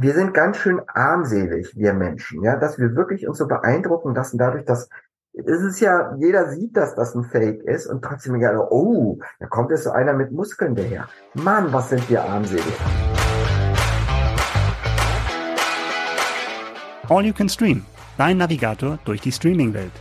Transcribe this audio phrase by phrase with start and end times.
[0.00, 4.38] wir sind ganz schön armselig, wir Menschen, ja, dass wir wirklich uns so beeindrucken lassen
[4.38, 4.88] dadurch, dass
[5.32, 9.46] es ist ja, jeder sieht, dass das ein Fake ist und trotzdem egal, oh, da
[9.48, 11.08] kommt jetzt so einer mit Muskeln daher.
[11.34, 12.64] Mann, was sind wir armselig.
[17.08, 17.84] All You Can Stream,
[18.16, 19.92] dein Navigator durch die Streaming-Welt.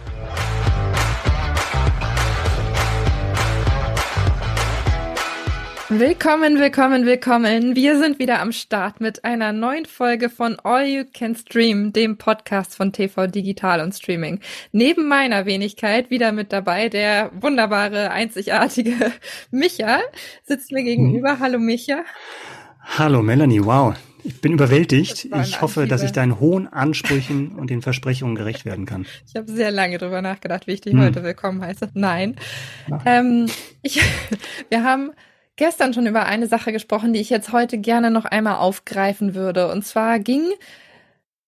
[5.90, 7.74] Willkommen, willkommen, willkommen.
[7.78, 12.18] Wir sind wieder am Start mit einer neuen Folge von All You Can Stream, dem
[12.18, 14.42] Podcast von TV Digital und Streaming.
[14.74, 19.14] Neben meiner Wenigkeit wieder mit dabei der wunderbare, einzigartige
[19.52, 20.00] Micha
[20.44, 21.36] sitzt mir gegenüber.
[21.36, 21.40] Mhm.
[21.40, 22.04] Hallo Micha.
[22.82, 23.96] Hallo Melanie, wow.
[24.26, 25.30] Ich bin überwältigt.
[25.42, 29.06] Ich hoffe, dass ich deinen hohen Ansprüchen und den Versprechungen gerecht werden kann.
[29.26, 31.02] Ich habe sehr lange darüber nachgedacht, wie ich dich hm.
[31.02, 31.92] heute willkommen heiße.
[31.94, 32.36] Nein.
[33.06, 33.46] Ähm,
[33.84, 34.02] ich,
[34.70, 35.12] wir haben
[35.58, 39.70] gestern schon über eine Sache gesprochen, die ich jetzt heute gerne noch einmal aufgreifen würde.
[39.72, 40.44] Und zwar ging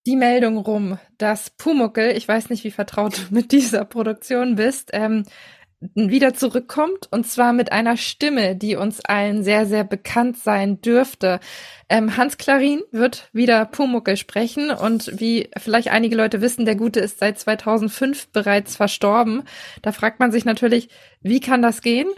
[0.06, 4.90] die Meldung rum, dass Pumuckel, ich weiß nicht, wie vertraut du mit dieser Produktion bist,
[4.94, 5.24] ähm,
[5.96, 11.40] wieder zurückkommt und zwar mit einer Stimme, die uns allen sehr, sehr bekannt sein dürfte.
[11.88, 17.00] Ähm, Hans Klarin wird wieder Pumuckel sprechen und wie vielleicht einige Leute wissen, der Gute
[17.00, 19.44] ist seit 2005 bereits verstorben.
[19.82, 20.90] Da fragt man sich natürlich,
[21.22, 22.10] wie kann das gehen?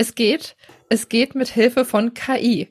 [0.00, 0.56] Es geht
[0.90, 2.68] es geht mit Hilfe von KI.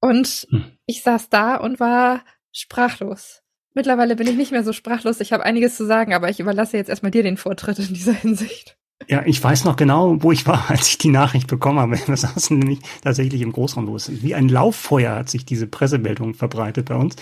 [0.00, 0.64] Und hm.
[0.84, 3.42] ich saß da und war sprachlos.
[3.72, 5.20] Mittlerweile bin ich nicht mehr so sprachlos.
[5.20, 8.12] Ich habe einiges zu sagen, aber ich überlasse jetzt erstmal dir den Vortritt in dieser
[8.20, 8.76] Hinsicht.
[9.08, 11.98] Ja, ich weiß noch genau, wo ich war, als ich die Nachricht bekommen habe.
[12.06, 14.10] Wir saßen nämlich tatsächlich im Großraum los.
[14.10, 17.16] Wie ein Lauffeuer hat sich diese Pressemeldung verbreitet bei uns.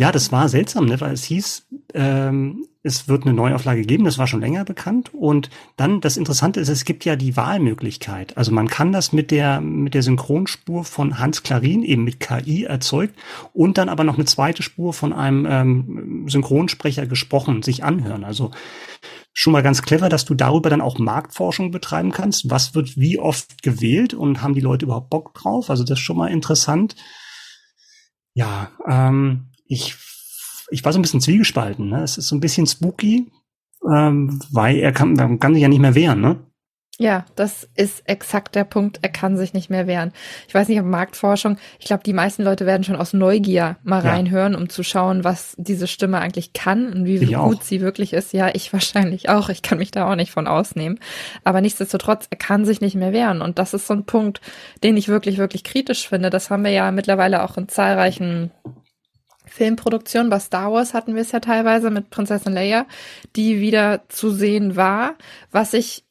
[0.00, 0.98] Ja, das war seltsam, ne?
[1.02, 5.12] weil es hieß, ähm, es wird eine Neuauflage geben, das war schon länger bekannt.
[5.12, 8.34] Und dann, das Interessante ist, es gibt ja die Wahlmöglichkeit.
[8.38, 12.64] Also man kann das mit der, mit der Synchronspur von Hans Klarin, eben mit KI
[12.64, 13.14] erzeugt,
[13.52, 18.24] und dann aber noch eine zweite Spur von einem ähm, Synchronsprecher gesprochen, sich anhören.
[18.24, 18.52] Also
[19.34, 22.48] schon mal ganz clever, dass du darüber dann auch Marktforschung betreiben kannst.
[22.48, 25.68] Was wird wie oft gewählt und haben die Leute überhaupt Bock drauf?
[25.68, 26.96] Also das ist schon mal interessant.
[28.32, 29.96] Ja, ähm, ich,
[30.70, 31.88] ich war so ein bisschen zwiegespalten.
[31.88, 32.02] Ne?
[32.02, 33.30] Es ist so ein bisschen spooky,
[33.90, 36.38] ähm, weil er kann, man kann sich ja nicht mehr wehren, ne?
[37.00, 38.98] Ja, das ist exakt der Punkt.
[39.00, 40.12] Er kann sich nicht mehr wehren.
[40.48, 44.04] Ich weiß nicht, ob Marktforschung, ich glaube, die meisten Leute werden schon aus Neugier mal
[44.04, 44.10] ja.
[44.10, 47.62] reinhören, um zu schauen, was diese Stimme eigentlich kann und wie ich gut auch.
[47.62, 48.34] sie wirklich ist.
[48.34, 49.48] Ja, ich wahrscheinlich auch.
[49.48, 51.00] Ich kann mich da auch nicht von ausnehmen.
[51.42, 53.40] Aber nichtsdestotrotz, er kann sich nicht mehr wehren.
[53.40, 54.42] Und das ist so ein Punkt,
[54.82, 56.28] den ich wirklich, wirklich kritisch finde.
[56.28, 58.50] Das haben wir ja mittlerweile auch in zahlreichen
[59.50, 60.30] Filmproduktion.
[60.30, 62.86] Bei Star Wars hatten wir es ja teilweise mit Prinzessin Leia,
[63.36, 65.16] die wieder zu sehen war,
[65.50, 66.04] was ich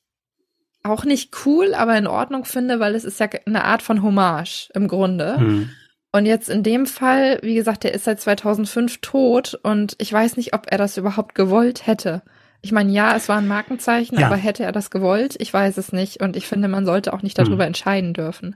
[0.84, 4.70] auch nicht cool, aber in Ordnung finde, weil es ist ja eine Art von Hommage
[4.74, 5.38] im Grunde.
[5.40, 5.70] Mhm.
[6.12, 10.38] Und jetzt in dem Fall, wie gesagt, der ist seit 2005 tot und ich weiß
[10.38, 12.24] nicht, ob er das überhaupt gewollt hätte.
[12.62, 14.28] Ich meine, ja, es war ein Markenzeichen, ja.
[14.28, 15.36] aber hätte er das gewollt?
[15.40, 17.70] Ich weiß es nicht und ich finde, man sollte auch nicht darüber mhm.
[17.70, 18.56] entscheiden dürfen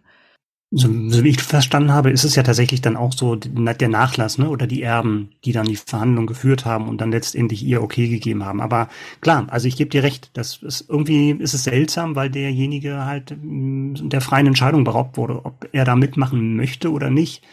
[0.75, 4.39] so, so wie ich verstanden habe, ist es ja tatsächlich dann auch so der Nachlass,
[4.39, 8.07] ne, oder die Erben, die dann die Verhandlungen geführt haben und dann letztendlich ihr okay
[8.07, 8.59] gegeben haben.
[8.59, 8.89] Aber
[9.21, 13.37] klar, also ich gebe dir recht, das ist irgendwie ist es seltsam, weil derjenige halt
[13.39, 17.43] mm, der freien Entscheidung beraubt wurde, ob er da mitmachen möchte oder nicht.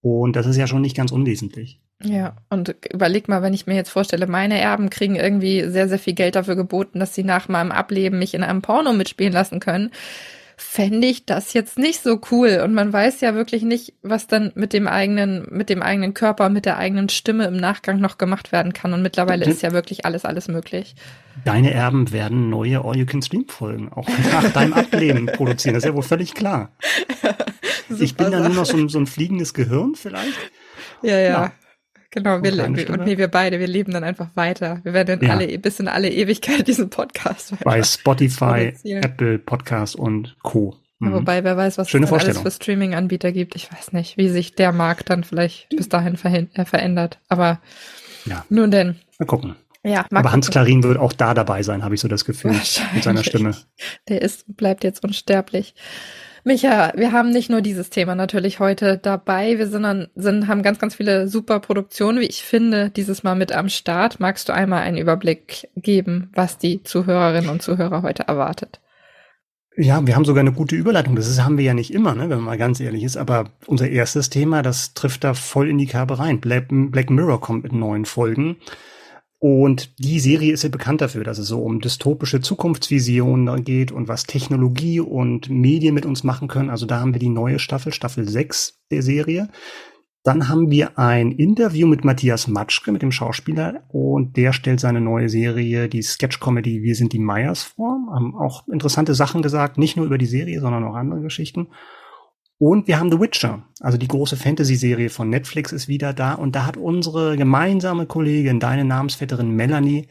[0.00, 1.80] Und das ist ja schon nicht ganz unwesentlich.
[2.02, 5.98] Ja, und überleg mal, wenn ich mir jetzt vorstelle, meine Erben kriegen irgendwie sehr, sehr
[5.98, 9.58] viel Geld dafür geboten, dass sie nach meinem Ableben mich in einem Porno mitspielen lassen
[9.58, 9.90] können
[10.56, 12.60] fände ich das jetzt nicht so cool.
[12.64, 16.48] Und man weiß ja wirklich nicht, was dann mit dem eigenen, mit dem eigenen Körper,
[16.48, 18.92] mit der eigenen Stimme im Nachgang noch gemacht werden kann.
[18.92, 20.94] Und mittlerweile ist ja wirklich alles, alles möglich.
[21.44, 25.74] Deine Erben werden neue All You Can Stream Folgen auch nach deinem Ableben produzieren.
[25.74, 26.72] Das ist ja wohl völlig klar.
[27.98, 30.38] ich bin da nur noch so ein, so ein fliegendes Gehirn vielleicht.
[31.02, 31.28] Ja, ja.
[31.28, 31.52] ja.
[32.14, 34.78] Genau, wir, wir, und nee, wir beide, wir leben dann einfach weiter.
[34.84, 35.30] Wir werden ja.
[35.30, 40.76] alle, bis in alle Ewigkeit diesen Podcast Bei Spotify, Apple Podcast und Co.
[41.00, 41.12] Mhm.
[41.12, 43.56] Wobei, wer weiß, was Schöne es alles für Streaming-Anbieter gibt.
[43.56, 47.18] Ich weiß nicht, wie sich der Markt dann vielleicht bis dahin äh, verändert.
[47.28, 47.60] Aber
[48.26, 48.44] ja.
[48.48, 48.94] nun denn.
[49.18, 49.56] Mal gucken.
[49.82, 52.52] Ja, Aber Hans Klarin wird auch da dabei sein, habe ich so das Gefühl,
[52.94, 53.56] mit seiner Stimme.
[54.08, 55.74] Der ist, bleibt jetzt unsterblich.
[56.46, 59.56] Micha, wir haben nicht nur dieses Thema natürlich heute dabei.
[59.56, 63.52] Wir sind, sind, haben ganz, ganz viele super Produktionen, wie ich finde, dieses Mal mit
[63.52, 64.20] am Start.
[64.20, 68.80] Magst du einmal einen Überblick geben, was die Zuhörerinnen und Zuhörer heute erwartet?
[69.74, 71.16] Ja, wir haben sogar eine gute Überleitung.
[71.16, 73.16] Das ist, haben wir ja nicht immer, ne, wenn man mal ganz ehrlich ist.
[73.16, 76.40] Aber unser erstes Thema, das trifft da voll in die Kerbe rein.
[76.40, 78.58] Black, Black Mirror kommt mit neuen Folgen.
[79.46, 84.08] Und die Serie ist ja bekannt dafür, dass es so um dystopische Zukunftsvisionen geht und
[84.08, 86.70] was Technologie und Medien mit uns machen können.
[86.70, 89.50] Also da haben wir die neue Staffel, Staffel 6 der Serie.
[90.22, 95.02] Dann haben wir ein Interview mit Matthias Matschke, mit dem Schauspieler, und der stellt seine
[95.02, 97.98] neue Serie, die Sketch-Comedy Wir sind die Meyers vor.
[98.14, 101.68] Haben auch interessante Sachen gesagt, nicht nur über die Serie, sondern auch andere Geschichten.
[102.58, 106.34] Und wir haben The Witcher, also die große Fantasy-Serie von Netflix ist wieder da.
[106.34, 110.08] Und da hat unsere gemeinsame Kollegin, deine Namensvetterin Melanie,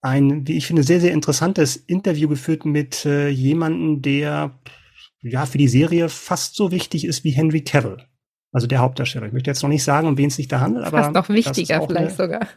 [0.00, 4.58] ein, wie ich finde, sehr, sehr interessantes Interview geführt mit äh, jemanden, der
[5.22, 7.98] ja für die Serie fast so wichtig ist wie Henry Cavill.
[8.52, 9.26] Also der Hauptdarsteller.
[9.26, 10.98] Ich möchte jetzt noch nicht sagen, um wen es sich da handelt, aber.
[10.98, 12.48] Fast noch wichtiger vielleicht eine, sogar.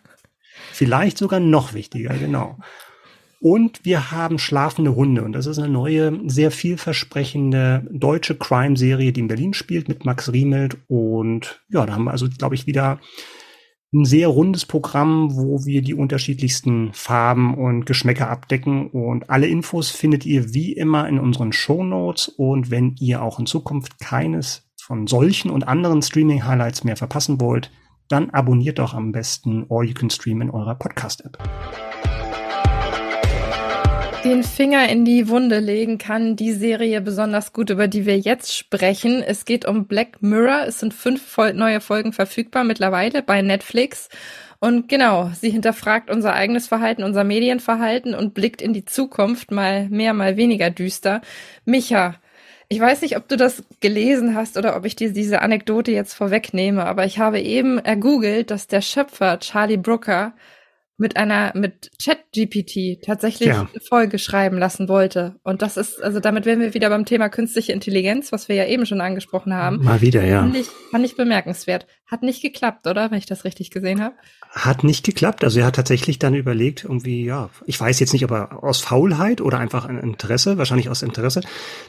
[0.71, 2.57] Vielleicht sogar noch wichtiger, genau.
[3.43, 5.21] Und wir haben Schlafende Hunde.
[5.21, 10.31] Und das ist eine neue, sehr vielversprechende deutsche Crime-Serie, die in Berlin spielt mit Max
[10.31, 10.77] Riemelt.
[10.87, 13.01] Und ja, da haben wir also, glaube ich, wieder
[13.93, 18.89] ein sehr rundes Programm, wo wir die unterschiedlichsten Farben und Geschmäcker abdecken.
[18.91, 22.29] Und alle Infos findet ihr wie immer in unseren Show Notes.
[22.29, 27.71] Und wenn ihr auch in Zukunft keines von solchen und anderen Streaming-Highlights mehr verpassen wollt,
[28.07, 31.37] dann abonniert doch am besten All You Can Stream in eurer Podcast-App.
[34.23, 38.55] Den Finger in die Wunde legen kann die Serie besonders gut, über die wir jetzt
[38.55, 39.21] sprechen.
[39.21, 40.63] Es geht um Black Mirror.
[40.65, 44.07] Es sind fünf neue Folgen verfügbar mittlerweile bei Netflix.
[44.59, 49.89] Und genau, sie hinterfragt unser eigenes Verhalten, unser Medienverhalten und blickt in die Zukunft, mal
[49.89, 51.19] mehr, mal weniger düster.
[51.65, 52.15] Micha,
[52.69, 56.13] ich weiß nicht, ob du das gelesen hast oder ob ich dir diese Anekdote jetzt
[56.13, 60.33] vorwegnehme, aber ich habe eben ergoogelt, dass der Schöpfer Charlie Brooker
[60.97, 63.61] mit einer mit ChatGPT tatsächlich ja.
[63.61, 65.35] eine Folge schreiben lassen wollte.
[65.43, 68.67] Und das ist, also damit wären wir wieder beim Thema künstliche Intelligenz, was wir ja
[68.67, 69.83] eben schon angesprochen haben.
[69.83, 70.41] Mal wieder, ja.
[70.41, 71.87] Fand ich, fand ich bemerkenswert.
[72.05, 73.09] Hat nicht geklappt, oder?
[73.09, 74.13] Wenn ich das richtig gesehen habe.
[74.51, 75.43] Hat nicht geklappt.
[75.43, 78.79] Also er hat tatsächlich dann überlegt, irgendwie, ja, ich weiß jetzt nicht, ob er aus
[78.79, 81.41] Faulheit oder einfach ein Interesse, wahrscheinlich aus Interesse,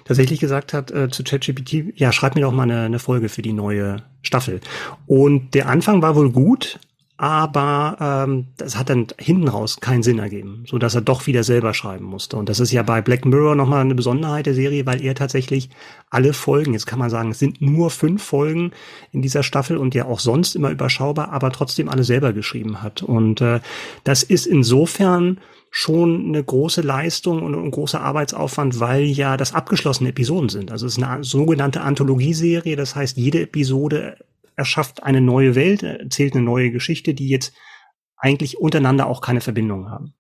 [0.07, 3.43] tatsächlich gesagt hat äh, zu ChatGPT, ja, schreib mir doch mal eine, eine Folge für
[3.43, 4.61] die neue Staffel.
[5.07, 6.79] Und der Anfang war wohl gut,
[7.25, 11.43] aber ähm, das hat dann hinten raus keinen Sinn ergeben, so dass er doch wieder
[11.43, 12.37] selber schreiben musste.
[12.37, 15.71] Und das ist ja bei Black Mirror nochmal eine Besonderheit der Serie, weil er tatsächlich
[16.11, 18.73] alle Folgen, jetzt kann man sagen, es sind nur fünf Folgen
[19.11, 23.03] in dieser Staffel und ja auch sonst immer überschaubar, aber trotzdem alle selber geschrieben hat.
[23.03, 23.61] Und äh,
[24.05, 30.11] das ist insofern schon eine große Leistung und ein großer Arbeitsaufwand, weil ja das abgeschlossene
[30.11, 30.71] Episoden sind.
[30.71, 34.19] Also es ist eine sogenannte Anthologieserie, das heißt, jede Episode
[34.57, 37.55] erschafft eine neue Welt, erzählt eine neue Geschichte, die jetzt
[38.17, 40.15] eigentlich untereinander auch keine Verbindung haben.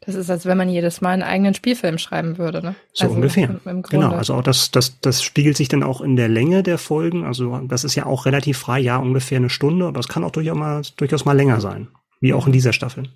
[0.00, 2.74] Das ist, als wenn man jedes Mal einen eigenen Spielfilm schreiben würde, ne?
[2.92, 3.60] So also ungefähr.
[3.90, 7.24] Genau, also auch das, das, das spiegelt sich dann auch in der Länge der Folgen.
[7.24, 10.30] Also das ist ja auch relativ frei, ja, ungefähr eine Stunde, aber es kann auch
[10.30, 11.88] durchaus mal, durchaus mal länger sein.
[12.20, 13.08] Wie auch in dieser Staffel.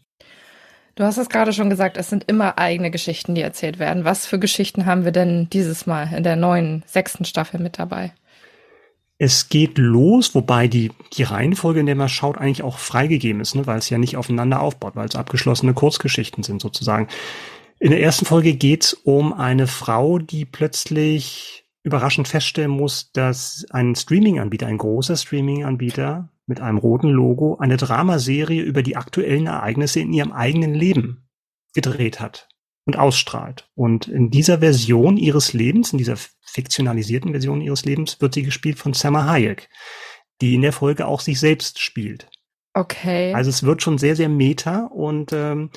[0.96, 4.04] Du hast es gerade schon gesagt, es sind immer eigene Geschichten, die erzählt werden.
[4.04, 8.12] Was für Geschichten haben wir denn dieses Mal in der neuen sechsten Staffel mit dabei?
[9.18, 13.54] Es geht los, wobei die, die Reihenfolge, in der man schaut, eigentlich auch freigegeben ist,
[13.54, 17.08] ne, weil es ja nicht aufeinander aufbaut, weil es abgeschlossene Kurzgeschichten sind sozusagen.
[17.78, 23.64] In der ersten Folge geht es um eine Frau, die plötzlich überraschend feststellen muss, dass
[23.70, 30.00] ein Streaming-Anbieter, ein großer Streaming-Anbieter mit einem roten Logo eine Dramaserie über die aktuellen Ereignisse
[30.00, 31.28] in ihrem eigenen Leben
[31.74, 32.48] gedreht hat
[32.86, 33.68] und ausstrahlt.
[33.74, 38.78] Und in dieser Version ihres Lebens, in dieser fiktionalisierten Version ihres Lebens, wird sie gespielt
[38.78, 39.68] von Selma Hayek,
[40.40, 42.28] die in der Folge auch sich selbst spielt.
[42.74, 43.32] Okay.
[43.34, 45.70] Also es wird schon sehr, sehr meta und ähm,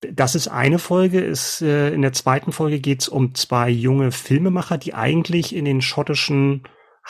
[0.00, 1.20] das ist eine Folge.
[1.20, 5.64] Ist, äh, in der zweiten Folge geht es um zwei junge Filmemacher, die eigentlich in
[5.64, 6.62] den schottischen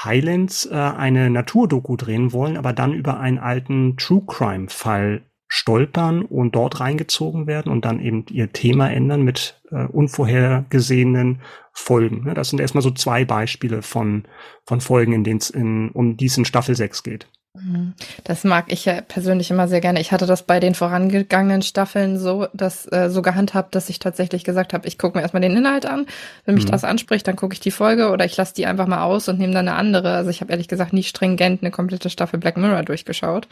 [0.03, 5.23] Highlands äh, eine Naturdoku drehen wollen, aber dann über einen alten True Crime Fall
[5.57, 11.43] stolpern und dort reingezogen werden und dann eben ihr Thema ändern mit äh, unvorhergesehenen
[11.73, 12.35] Folgen.
[12.35, 14.25] Das sind erstmal so zwei Beispiele von,
[14.65, 17.29] von Folgen, in denen es in, um die es in Staffel 6 geht.
[17.57, 17.95] Mhm.
[18.25, 20.01] Das mag ich ja persönlich immer sehr gerne.
[20.01, 24.43] Ich hatte das bei den vorangegangenen Staffeln so, dass äh, so gehandhabt, dass ich tatsächlich
[24.43, 26.07] gesagt habe, ich gucke mir erstmal den Inhalt an.
[26.45, 26.73] Wenn mich mhm.
[26.73, 29.39] das anspricht, dann gucke ich die Folge oder ich lasse die einfach mal aus und
[29.39, 30.15] nehme dann eine andere.
[30.15, 33.47] Also ich habe ehrlich gesagt nie stringent eine komplette Staffel Black Mirror durchgeschaut,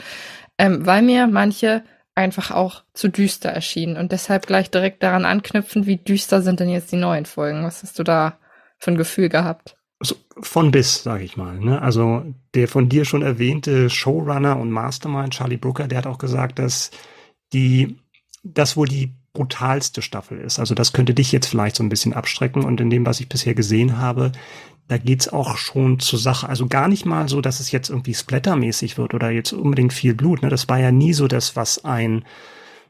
[0.58, 5.86] ähm, weil mir manche einfach auch zu düster erschienen und deshalb gleich direkt daran anknüpfen,
[5.86, 7.64] wie düster sind denn jetzt die neuen Folgen?
[7.64, 8.38] Was hast du da
[8.78, 9.76] für ein Gefühl gehabt?
[9.98, 11.58] Also von bis, sage ich mal.
[11.58, 11.80] Ne?
[11.80, 16.58] Also der von dir schon erwähnte Showrunner und Mastermind Charlie Brooker, der hat auch gesagt,
[16.58, 16.90] dass
[17.52, 17.96] die,
[18.42, 20.58] das wohl die brutalste Staffel ist.
[20.58, 23.28] Also das könnte dich jetzt vielleicht so ein bisschen abstrecken und in dem, was ich
[23.28, 24.32] bisher gesehen habe,
[24.88, 26.48] da geht's auch schon zur Sache.
[26.48, 30.14] Also gar nicht mal so, dass es jetzt irgendwie splattermäßig wird oder jetzt unbedingt viel
[30.14, 30.42] Blut.
[30.42, 30.48] Ne?
[30.48, 32.24] Das war ja nie so das, was ein,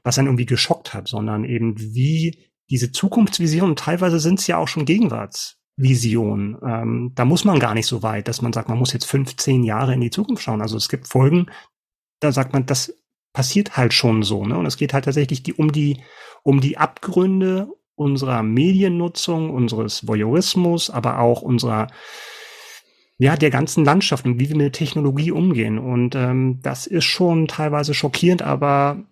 [0.02, 4.68] was einen irgendwie geschockt hat, sondern eben wie diese Zukunftsvision, teilweise sind es ja auch
[4.68, 6.58] schon Gegenwarts Vision.
[6.66, 9.62] Ähm, da muss man gar nicht so weit, dass man sagt, man muss jetzt 15
[9.62, 10.62] Jahre in die Zukunft schauen.
[10.62, 11.46] Also es gibt Folgen,
[12.20, 12.94] da sagt man, das
[13.32, 14.44] passiert halt schon so.
[14.44, 14.56] Ne?
[14.56, 16.02] Und es geht halt tatsächlich die, um die
[16.42, 21.88] um die Abgründe unserer Mediennutzung, unseres Voyeurismus, aber auch unserer
[23.18, 25.78] ja, der ganzen Landschaft und wie wir mit Technologie umgehen.
[25.78, 29.04] Und ähm, das ist schon teilweise schockierend, aber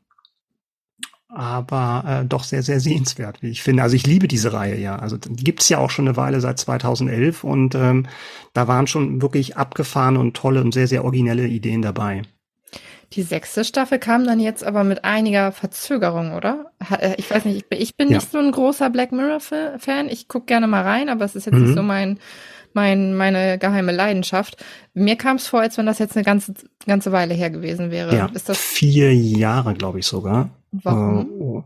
[1.32, 3.84] aber äh, doch sehr, sehr sehenswert, wie ich finde.
[3.84, 4.96] Also ich liebe diese Reihe ja.
[4.96, 8.06] Also die gibt's ja auch schon eine Weile seit 2011 und ähm,
[8.52, 12.22] da waren schon wirklich abgefahrene und tolle und sehr, sehr originelle Ideen dabei.
[13.14, 16.70] Die sechste Staffel kam dann jetzt aber mit einiger Verzögerung, oder?
[17.00, 18.28] Äh, ich weiß nicht, ich bin, nicht ja.
[18.30, 20.08] so ein großer Black Mirror-Fan.
[20.08, 21.64] Ich gucke gerne mal rein, aber es ist jetzt mhm.
[21.64, 22.20] nicht so mein,
[22.72, 24.64] mein, meine geheime Leidenschaft.
[24.94, 26.54] Mir kam es vor, als wenn das jetzt eine ganze,
[26.86, 28.14] ganze Weile her gewesen wäre.
[28.14, 30.50] Ja, ist das vier Jahre, glaube ich sogar.
[30.70, 31.26] Warum?
[31.30, 31.62] Uh,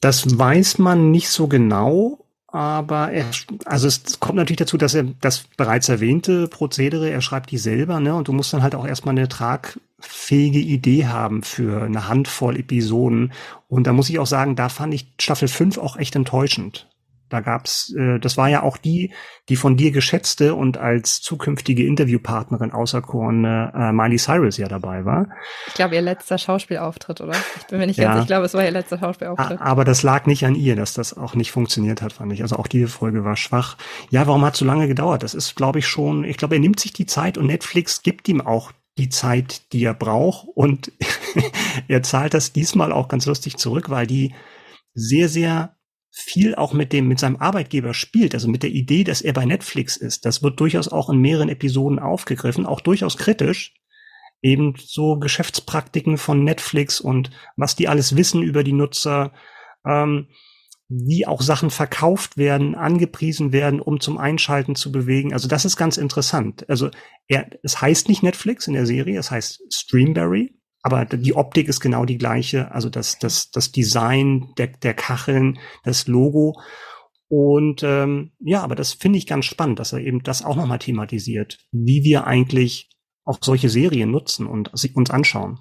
[0.00, 2.18] das weiß man nicht so genau.
[2.50, 3.26] Aber er,
[3.66, 8.00] also es kommt natürlich dazu, dass er das bereits erwähnte Prozedere, er schreibt die selber,
[8.00, 8.14] ne?
[8.14, 13.32] Und du musst dann halt auch erstmal eine tragfähige Idee haben für eine Handvoll Episoden.
[13.68, 16.87] Und da muss ich auch sagen, da fand ich Staffel 5 auch echt enttäuschend.
[17.28, 19.12] Da gab's, äh, das war ja auch die,
[19.48, 25.28] die von dir geschätzte und als zukünftige Interviewpartnerin auserkorene äh, Miley Cyrus ja dabei war.
[25.66, 27.34] Ich glaube, ihr letzter Schauspielauftritt, oder?
[27.58, 28.10] Ich bin mir nicht ja.
[28.10, 29.60] ganz, ich glaube, es war ihr letzter Schauspielauftritt.
[29.60, 32.42] Aber das lag nicht an ihr, dass das auch nicht funktioniert hat, fand ich.
[32.42, 33.76] Also auch diese Folge war schwach.
[34.10, 35.22] Ja, warum hat es so lange gedauert?
[35.22, 38.28] Das ist, glaube ich, schon, ich glaube, er nimmt sich die Zeit und Netflix gibt
[38.28, 40.92] ihm auch die Zeit, die er braucht und
[41.88, 44.34] er zahlt das diesmal auch ganz lustig zurück, weil die
[44.94, 45.76] sehr, sehr
[46.10, 49.44] viel auch mit dem, mit seinem Arbeitgeber spielt, also mit der Idee, dass er bei
[49.44, 50.24] Netflix ist.
[50.24, 53.74] Das wird durchaus auch in mehreren Episoden aufgegriffen, auch durchaus kritisch.
[54.40, 59.32] Eben so Geschäftspraktiken von Netflix und was die alles wissen über die Nutzer,
[59.84, 60.28] ähm,
[60.88, 65.34] wie auch Sachen verkauft werden, angepriesen werden, um zum Einschalten zu bewegen.
[65.34, 66.68] Also das ist ganz interessant.
[66.70, 66.90] Also
[67.26, 71.80] er, es heißt nicht Netflix in der Serie, es heißt Streamberry aber die Optik ist
[71.80, 76.60] genau die gleiche, also das, das, das Design der, der Kacheln, das Logo.
[77.28, 80.78] Und ähm, ja, aber das finde ich ganz spannend, dass er eben das auch nochmal
[80.78, 82.88] thematisiert, wie wir eigentlich
[83.24, 85.58] auch solche Serien nutzen und uns anschauen.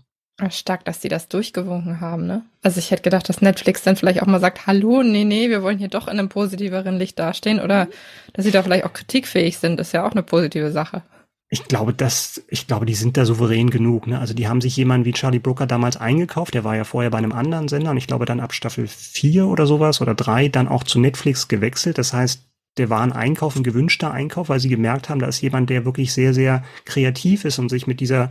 [0.52, 2.46] Stark, dass die das durchgewunken haben, ne?
[2.62, 5.64] Also ich hätte gedacht, dass Netflix dann vielleicht auch mal sagt, hallo, nee, nee, wir
[5.64, 7.88] wollen hier doch in einem positiveren Licht dastehen oder
[8.34, 11.02] dass sie da vielleicht auch kritikfähig sind, ist ja auch eine positive Sache
[11.50, 14.06] ich glaube, das, ich glaube, die sind da souverän genug.
[14.06, 14.20] Ne?
[14.20, 16.54] Also die haben sich jemanden wie Charlie Brooker damals eingekauft.
[16.54, 19.48] Der war ja vorher bei einem anderen Sender und ich glaube dann ab Staffel 4
[19.48, 21.98] oder sowas oder 3 dann auch zu Netflix gewechselt.
[21.98, 22.42] Das heißt,
[22.78, 25.86] der war ein Einkauf, ein gewünschter Einkauf, weil sie gemerkt haben, da ist jemand, der
[25.86, 28.30] wirklich sehr, sehr kreativ ist und sich mit dieser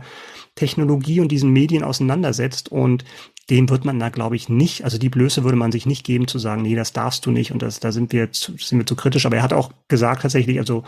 [0.55, 2.71] Technologie und diesen Medien auseinandersetzt.
[2.71, 3.03] Und
[3.49, 6.27] dem wird man da, glaube ich, nicht, also die Blöße würde man sich nicht geben,
[6.27, 8.85] zu sagen, nee, das darfst du nicht und das, da sind wir, zu, sind wir
[8.85, 9.25] zu kritisch.
[9.25, 10.83] Aber er hat auch gesagt tatsächlich, also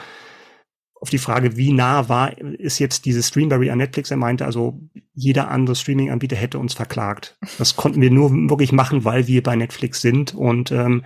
[1.01, 4.79] auf die Frage, wie nah war, ist jetzt diese Streamberry an Netflix, er meinte, also
[5.13, 7.37] jeder andere Streaming-Anbieter hätte uns verklagt.
[7.57, 11.03] Das konnten wir nur wirklich machen, weil wir bei Netflix sind und ähm,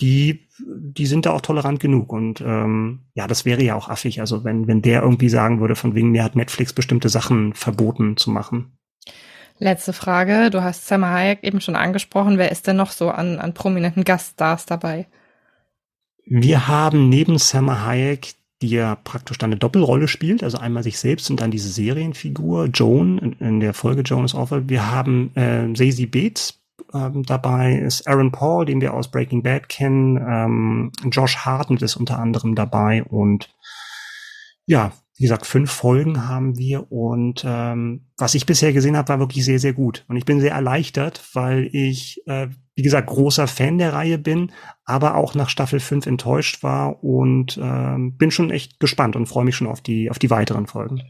[0.00, 2.12] die, die sind da auch tolerant genug.
[2.12, 5.76] Und ähm, ja, das wäre ja auch affig, also wenn, wenn der irgendwie sagen würde,
[5.76, 8.72] von wegen mir hat Netflix bestimmte Sachen verboten zu machen.
[9.58, 12.38] Letzte Frage, du hast Sam Hayek eben schon angesprochen.
[12.38, 15.06] Wer ist denn noch so an, an prominenten Gaststars dabei?
[16.24, 20.98] Wir haben neben Sam Hayek die ja praktisch dann eine Doppelrolle spielt, also einmal sich
[20.98, 24.68] selbst und dann diese Serienfigur Joan in, in der Folge Joan is Awful.
[24.68, 26.60] Wir haben äh, Zazie Bates
[26.92, 31.96] ähm, dabei, ist Aaron Paul, den wir aus Breaking Bad kennen, ähm, Josh Hartnett ist
[31.96, 33.48] unter anderem dabei und
[34.66, 39.18] ja, wie gesagt, fünf Folgen haben wir und ähm, was ich bisher gesehen habe, war
[39.18, 40.06] wirklich sehr, sehr gut.
[40.08, 44.50] Und ich bin sehr erleichtert, weil ich, äh, wie gesagt, großer Fan der Reihe bin,
[44.86, 49.44] aber auch nach Staffel 5 enttäuscht war und äh, bin schon echt gespannt und freue
[49.44, 51.02] mich schon auf die, auf die weiteren Folgen.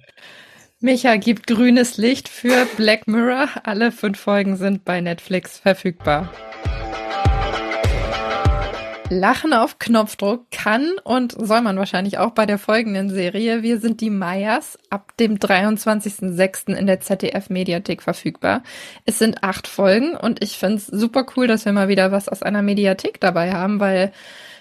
[0.81, 3.47] Micha gibt grünes Licht für Black Mirror.
[3.63, 6.33] Alle fünf Folgen sind bei Netflix verfügbar.
[9.11, 13.65] Lachen auf Knopfdruck kann und soll man wahrscheinlich auch bei der folgenden Serie.
[13.65, 16.73] Wir sind die Mayas ab dem 23.06.
[16.77, 18.63] in der ZDF-Mediathek verfügbar.
[19.07, 22.29] Es sind acht Folgen und ich finde es super cool, dass wir mal wieder was
[22.29, 24.13] aus einer Mediathek dabei haben, weil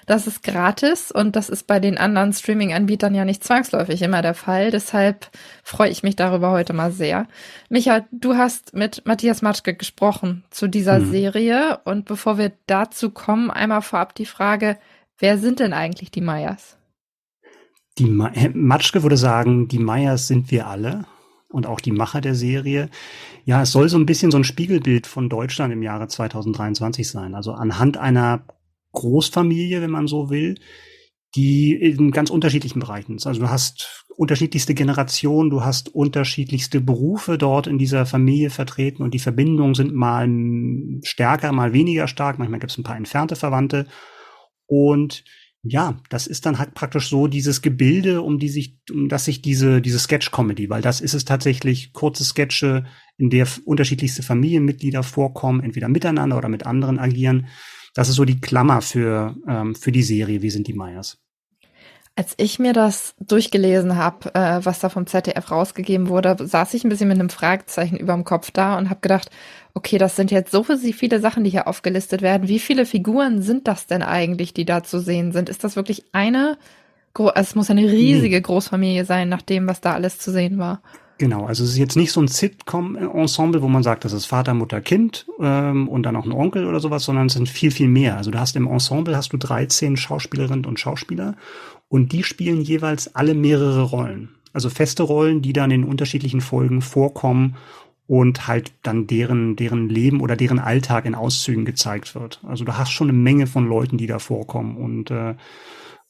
[0.09, 4.33] das ist gratis und das ist bei den anderen Streaming-Anbietern ja nicht zwangsläufig immer der
[4.33, 4.71] Fall.
[4.71, 5.29] Deshalb
[5.63, 7.27] freue ich mich darüber heute mal sehr.
[7.69, 11.11] Micha, du hast mit Matthias Matschke gesprochen zu dieser mhm.
[11.11, 14.79] Serie und bevor wir dazu kommen, einmal vorab die Frage,
[15.19, 16.77] wer sind denn eigentlich die Meyers?
[17.99, 21.05] Die Ma Matschke würde sagen, die Meyers sind wir alle
[21.49, 22.89] und auch die Macher der Serie.
[23.45, 27.35] Ja, es soll so ein bisschen so ein Spiegelbild von Deutschland im Jahre 2023 sein.
[27.35, 28.41] Also anhand einer
[28.93, 30.55] Großfamilie, wenn man so will,
[31.35, 33.27] die in ganz unterschiedlichen Bereichen ist.
[33.27, 39.13] Also du hast unterschiedlichste Generationen, du hast unterschiedlichste Berufe dort in dieser Familie vertreten und
[39.13, 40.27] die Verbindungen sind mal
[41.03, 42.39] stärker, mal weniger stark.
[42.39, 43.87] Manchmal gibt es ein paar entfernte Verwandte.
[44.65, 45.23] Und
[45.61, 49.41] ja, das ist dann halt praktisch so dieses Gebilde, um die sich, um das sich
[49.41, 52.85] diese, diese Sketch-Comedy, weil das ist es tatsächlich, kurze Sketche,
[53.17, 57.47] in der unterschiedlichste Familienmitglieder vorkommen, entweder miteinander oder mit anderen agieren.
[57.99, 61.17] Das ist so die Klammer für, ähm, für die Serie, wie sind die Meyers.
[62.15, 66.85] Als ich mir das durchgelesen habe, äh, was da vom ZDF rausgegeben wurde, saß ich
[66.85, 69.29] ein bisschen mit einem Fragezeichen über dem Kopf da und habe gedacht,
[69.73, 72.47] okay, das sind jetzt so viele Sachen, die hier aufgelistet werden.
[72.47, 75.49] Wie viele Figuren sind das denn eigentlich, die da zu sehen sind?
[75.49, 76.57] Ist das wirklich eine?
[77.13, 78.41] Also es muss eine riesige nee.
[78.41, 80.81] Großfamilie sein, nach dem, was da alles zu sehen war.
[81.19, 84.53] Genau, also es ist jetzt nicht so ein Sitcom-Ensemble, wo man sagt, das ist Vater,
[84.53, 87.89] Mutter, Kind ähm, und dann noch ein Onkel oder sowas, sondern es sind viel, viel
[87.89, 88.15] mehr.
[88.15, 91.35] Also du hast im Ensemble hast du 13 Schauspielerinnen und Schauspieler
[91.89, 94.29] und die spielen jeweils alle mehrere Rollen.
[94.53, 97.57] Also feste Rollen, die dann in unterschiedlichen Folgen vorkommen
[98.07, 102.39] und halt dann deren, deren Leben oder deren Alltag in Auszügen gezeigt wird.
[102.47, 105.35] Also du hast schon eine Menge von Leuten, die da vorkommen und, äh,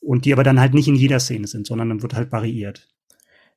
[0.02, 2.88] und die aber dann halt nicht in jeder Szene sind, sondern dann wird halt variiert.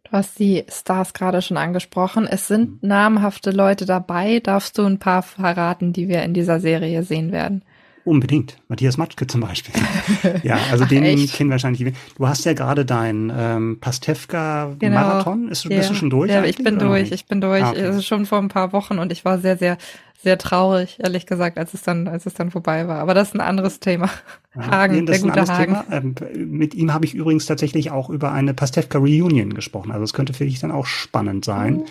[0.04, 2.26] Du hast die Stars gerade schon angesprochen.
[2.26, 2.88] Es sind mhm.
[2.88, 4.40] namhafte Leute dabei.
[4.40, 7.64] Darfst du ein paar verraten, die wir in dieser Serie sehen werden?
[8.04, 8.56] Unbedingt.
[8.68, 9.75] Matthias Matschke zum Beispiel.
[10.42, 11.35] ja, also Ach, den echt?
[11.35, 11.94] kennen wahrscheinlich.
[12.16, 15.40] Du hast ja gerade dein ähm, Pastewka-Marathon.
[15.42, 15.52] Genau.
[15.52, 15.76] Ist, ja.
[15.76, 16.30] Bist du schon durch?
[16.30, 17.12] Ja, ich bin durch.
[17.12, 17.62] Ich bin durch.
[17.62, 17.80] Ah, okay.
[17.80, 19.78] Es ist schon vor ein paar Wochen und ich war sehr, sehr,
[20.21, 22.99] sehr traurig, ehrlich gesagt, als es dann, als es dann vorbei war.
[22.99, 24.11] Aber das ist ein anderes Thema.
[24.56, 25.76] Ja, Hagen, nee, das der gute Hagen.
[25.90, 26.14] Ähm,
[26.50, 29.92] mit ihm habe ich übrigens tatsächlich auch über eine Pastewka Reunion gesprochen.
[29.92, 31.75] Also es könnte für dich dann auch spannend sein.
[31.75, 31.85] Mhm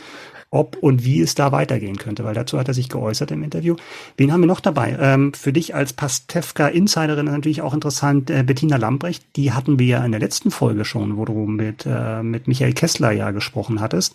[0.51, 3.77] ob und wie es da weitergehen könnte, weil dazu hat er sich geäußert im Interview.
[4.17, 4.97] Wen haben wir noch dabei?
[4.99, 10.05] Ähm, für dich als Pastewka-Insiderin natürlich auch interessant, äh, Bettina Lambrecht, die hatten wir ja
[10.05, 14.13] in der letzten Folge schon, wo du mit, äh, mit Michael Kessler ja gesprochen hattest.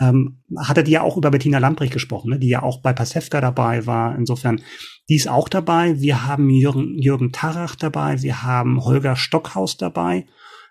[0.00, 3.42] Ähm, hatte die ja auch über Bettina Lambrecht gesprochen, ne, die ja auch bei Pastewka
[3.42, 4.16] dabei war.
[4.16, 4.62] Insofern,
[5.10, 6.00] die ist auch dabei.
[6.00, 10.24] Wir haben Jürgen, Jürgen Tarach dabei, wir haben Holger Stockhaus dabei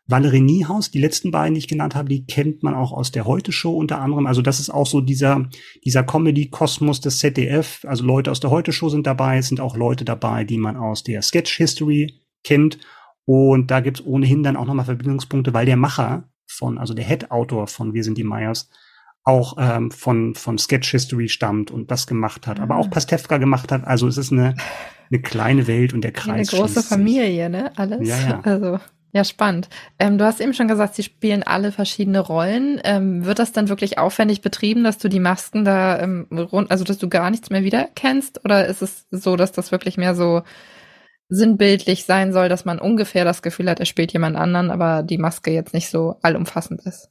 [0.08, 3.26] Valerie Niehaus, die letzten beiden, die ich genannt habe, die kennt man auch aus der
[3.26, 4.28] Heute-Show unter anderem.
[4.28, 5.50] Also das ist auch so dieser,
[5.84, 7.84] dieser Comedy-Kosmos des ZDF.
[7.86, 11.04] Also Leute aus der Heute-Show sind dabei, es sind auch Leute dabei, die man aus
[11.04, 12.78] der Sketch-History kennt.
[13.26, 17.66] Und da gibt's ohnehin dann auch nochmal Verbindungspunkte, weil der Macher von, also der Head-Autor
[17.66, 18.70] von Wir sind die Meyers,
[19.24, 22.90] auch ähm, von, von Sketch History stammt und das gemacht hat, aber auch ah.
[22.92, 23.84] Pastewka gemacht hat.
[23.84, 24.54] Also es ist eine,
[25.10, 26.54] eine kleine Welt und der Kreis.
[26.54, 27.76] Eine große Familie, ne?
[27.76, 28.08] Alles.
[28.08, 28.42] Ja, ja.
[28.42, 28.80] Also
[29.16, 29.70] ja, spannend.
[29.98, 32.82] Ähm, du hast eben schon gesagt, sie spielen alle verschiedene Rollen.
[32.84, 36.84] Ähm, wird das dann wirklich aufwendig betrieben, dass du die Masken da ähm, rund, also
[36.84, 38.44] dass du gar nichts mehr wiedererkennst?
[38.44, 40.44] Oder ist es so, dass das wirklich mehr so
[41.30, 45.18] sinnbildlich sein soll, dass man ungefähr das Gefühl hat, er spielt jemand anderen, aber die
[45.18, 47.10] Maske jetzt nicht so allumfassend ist?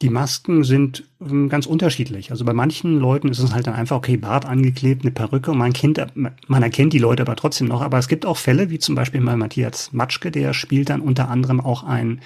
[0.00, 2.30] Die Masken sind ähm, ganz unterschiedlich.
[2.30, 5.58] Also bei manchen Leuten ist es halt dann einfach, okay, Bart angeklebt, eine Perücke und
[5.58, 7.82] man kennt, man erkennt die Leute aber trotzdem noch.
[7.82, 11.28] Aber es gibt auch Fälle, wie zum Beispiel bei Matthias Matschke, der spielt dann unter
[11.28, 12.20] anderem auch einen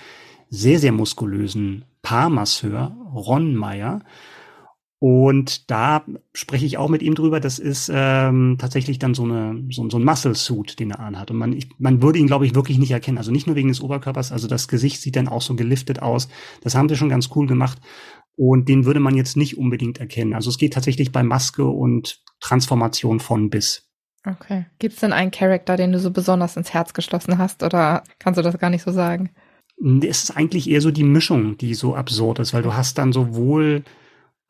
[0.51, 4.01] sehr, sehr muskulösen Paarmasseur, Ron Meyer.
[5.03, 7.41] Und da spreche ich auch mit ihm drüber.
[7.41, 11.33] Das ist ähm, tatsächlich dann so, eine, so, so ein Muscle-Suit, den er anhat.
[11.33, 13.19] Und man, ich, man würde ihn, glaube ich, wirklich nicht erkennen.
[13.19, 16.29] Also nicht nur wegen des Oberkörpers, also das Gesicht sieht dann auch so geliftet aus.
[16.61, 17.81] Das haben sie schon ganz cool gemacht.
[18.37, 20.35] Und den würde man jetzt nicht unbedingt erkennen.
[20.35, 23.91] Also es geht tatsächlich bei Maske und Transformation von bis.
[24.25, 24.67] Okay.
[24.79, 27.65] Gibt es denn einen Charakter, den du so besonders ins Herz geschlossen hast?
[27.65, 29.31] Oder kannst du das gar nicht so sagen?
[30.01, 33.13] Es ist eigentlich eher so die Mischung, die so absurd ist, weil du hast dann
[33.13, 33.83] sowohl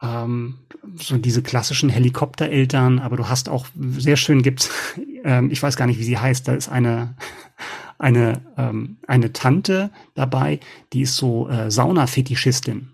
[0.03, 0.59] ähm,
[0.97, 4.71] so diese klassischen Helikoptereltern, aber du hast auch sehr schön gibt's,
[5.25, 7.15] ähm, ich weiß gar nicht, wie sie heißt, da ist eine
[7.99, 10.61] eine ähm, eine Tante dabei,
[10.93, 12.89] die ist so äh, Sauna-Fetischistin.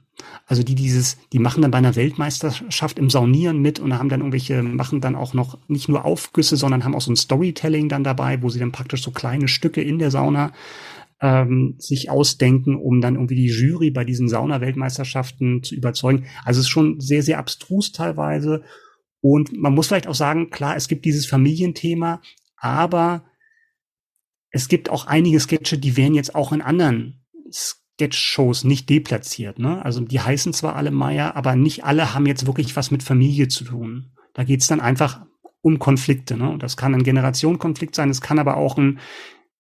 [0.47, 4.21] Also die dieses, die machen dann bei einer Weltmeisterschaft im Saunieren mit und haben dann
[4.21, 8.03] irgendwelche, machen dann auch noch nicht nur Aufgüsse, sondern haben auch so ein Storytelling dann
[8.03, 10.53] dabei, wo sie dann praktisch so kleine Stücke in der Sauna
[11.21, 16.27] ähm, sich ausdenken, um dann irgendwie die Jury bei diesen Sauna-Weltmeisterschaften zu überzeugen.
[16.45, 18.63] Also es ist schon sehr, sehr abstrus teilweise.
[19.21, 22.23] Und man muss vielleicht auch sagen, klar, es gibt dieses Familienthema,
[22.57, 23.25] aber
[24.51, 29.59] es gibt auch einige Sketche, die werden jetzt auch in anderen Sketch-Shows nicht deplatziert.
[29.59, 29.85] Ne?
[29.85, 33.49] Also die heißen zwar alle Meier, aber nicht alle haben jetzt wirklich was mit Familie
[33.49, 34.13] zu tun.
[34.35, 35.27] Da geht's dann einfach
[35.63, 36.37] um Konflikte.
[36.37, 36.57] Ne?
[36.61, 39.01] Das kann ein Generationenkonflikt sein, es kann aber auch ein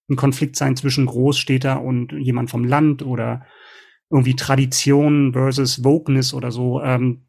[0.08, 3.44] ein Konflikt sein zwischen Großstädter und jemand vom Land oder
[4.10, 6.80] irgendwie Tradition versus Wokeness oder so.
[6.82, 7.26] Ähm,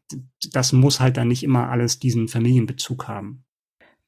[0.52, 3.44] das muss halt dann nicht immer alles diesen Familienbezug haben.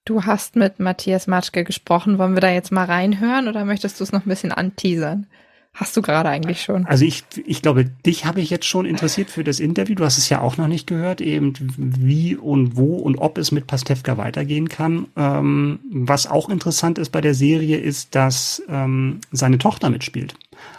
[0.04, 2.18] Du hast mit Matthias Matschke gesprochen.
[2.18, 5.26] Wollen wir da jetzt mal reinhören oder möchtest du es noch ein bisschen anteasern?
[5.74, 6.84] Hast du gerade eigentlich schon?
[6.86, 9.94] Also ich, ich glaube, dich habe ich jetzt schon interessiert für das Interview.
[9.94, 13.52] Du hast es ja auch noch nicht gehört, eben wie und wo und ob es
[13.52, 15.06] mit Pastewka weitergehen kann.
[15.16, 20.34] Ähm, was auch interessant ist bei der Serie, ist, dass ähm, seine Tochter mitspielt.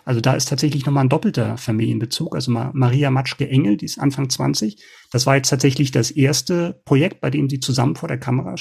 [0.05, 2.35] Also da ist tatsächlich nochmal ein doppelter Familienbezug.
[2.35, 4.77] Also Maria Matschke-Engel, die ist Anfang 20.
[5.11, 8.55] Das war jetzt tatsächlich das erste Projekt, bei dem sie zusammen vor der Kamera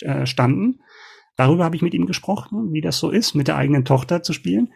[0.00, 0.80] äh, standen.
[1.36, 4.32] Darüber habe ich mit ihm gesprochen, wie das so ist, mit der eigenen Tochter zu
[4.32, 4.72] spielen.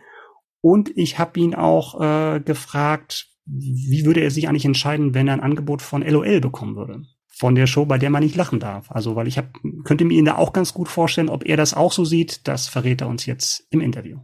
[0.64, 5.34] Und ich habe ihn auch äh, gefragt, wie würde er sich eigentlich entscheiden, wenn er
[5.34, 7.02] ein Angebot von LOL bekommen würde?
[7.26, 8.92] Von der Show, bei der man nicht lachen darf.
[8.92, 9.46] Also, weil ich hab,
[9.82, 12.68] könnte mir ihn da auch ganz gut vorstellen, ob er das auch so sieht, das
[12.68, 14.20] verrät er uns jetzt im Interview.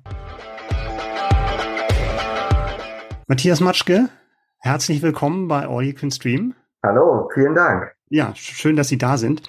[3.27, 4.09] Matthias Matschke,
[4.61, 6.55] herzlich willkommen bei All You Can Stream.
[6.85, 7.93] Hallo, vielen Dank.
[8.11, 9.43] Ja, schön, dass Sie da sind.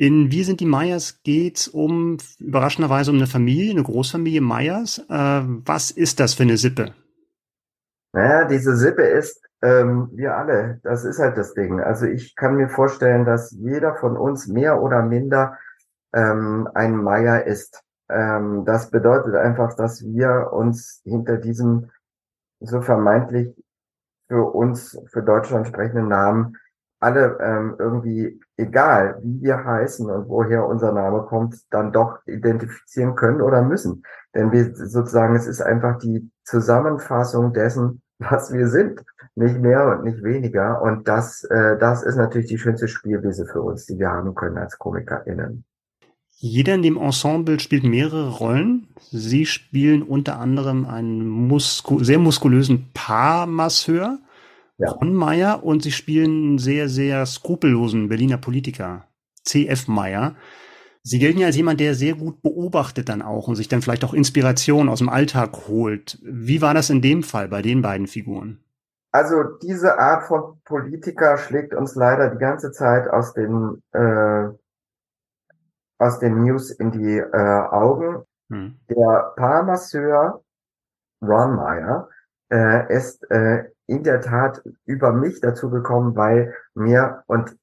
[0.00, 4.98] In Wir sind die Meyers geht's um, überraschenderweise um eine Familie, eine Großfamilie Meyers.
[5.10, 6.94] Äh, was ist das für eine Sippe?
[8.12, 10.78] Naja, diese Sippe ist ähm, wir alle.
[10.84, 11.80] Das ist halt das Ding.
[11.80, 15.58] Also ich kann mir vorstellen, dass jeder von uns mehr oder minder
[16.14, 17.82] ähm, ein Meyer ist.
[18.08, 21.90] Ähm, das bedeutet einfach, dass wir uns hinter diesem
[22.60, 23.52] so vermeintlich
[24.28, 26.56] für uns, für Deutschland sprechenden Namen
[27.00, 33.14] alle ähm, irgendwie, egal wie wir heißen und woher unser Name kommt, dann doch identifizieren
[33.14, 34.02] können oder müssen.
[34.34, 39.02] Denn wir sozusagen, es ist einfach die Zusammenfassung dessen, was wir sind.
[39.34, 40.82] Nicht mehr und nicht weniger.
[40.82, 44.58] Und das, äh, das ist natürlich die schönste Spielwiese für uns, die wir haben können
[44.58, 45.64] als KomikerInnen.
[46.40, 48.88] Jeder in dem Ensemble spielt mehrere Rollen.
[49.10, 54.18] Sie spielen unter anderem einen musku sehr muskulösen Paarmasseur,
[54.78, 54.90] ja.
[54.90, 59.04] Ron Meyer, und sie spielen einen sehr, sehr skrupellosen Berliner Politiker,
[59.44, 59.88] C.F.
[59.88, 60.36] Meyer.
[61.02, 64.04] Sie gelten ja als jemand, der sehr gut beobachtet dann auch und sich dann vielleicht
[64.04, 66.18] auch Inspiration aus dem Alltag holt.
[66.22, 68.60] Wie war das in dem Fall bei den beiden Figuren?
[69.10, 74.48] Also diese Art von Politiker schlägt uns leider die ganze Zeit aus den äh,
[75.98, 78.24] aus den News in die äh, Augen.
[78.50, 78.78] Hm.
[78.88, 80.42] Der Paarmasseur
[81.22, 82.08] Ron Meyer
[82.50, 87.56] äh, ist äh, in der Tat über mich dazu gekommen, weil mir und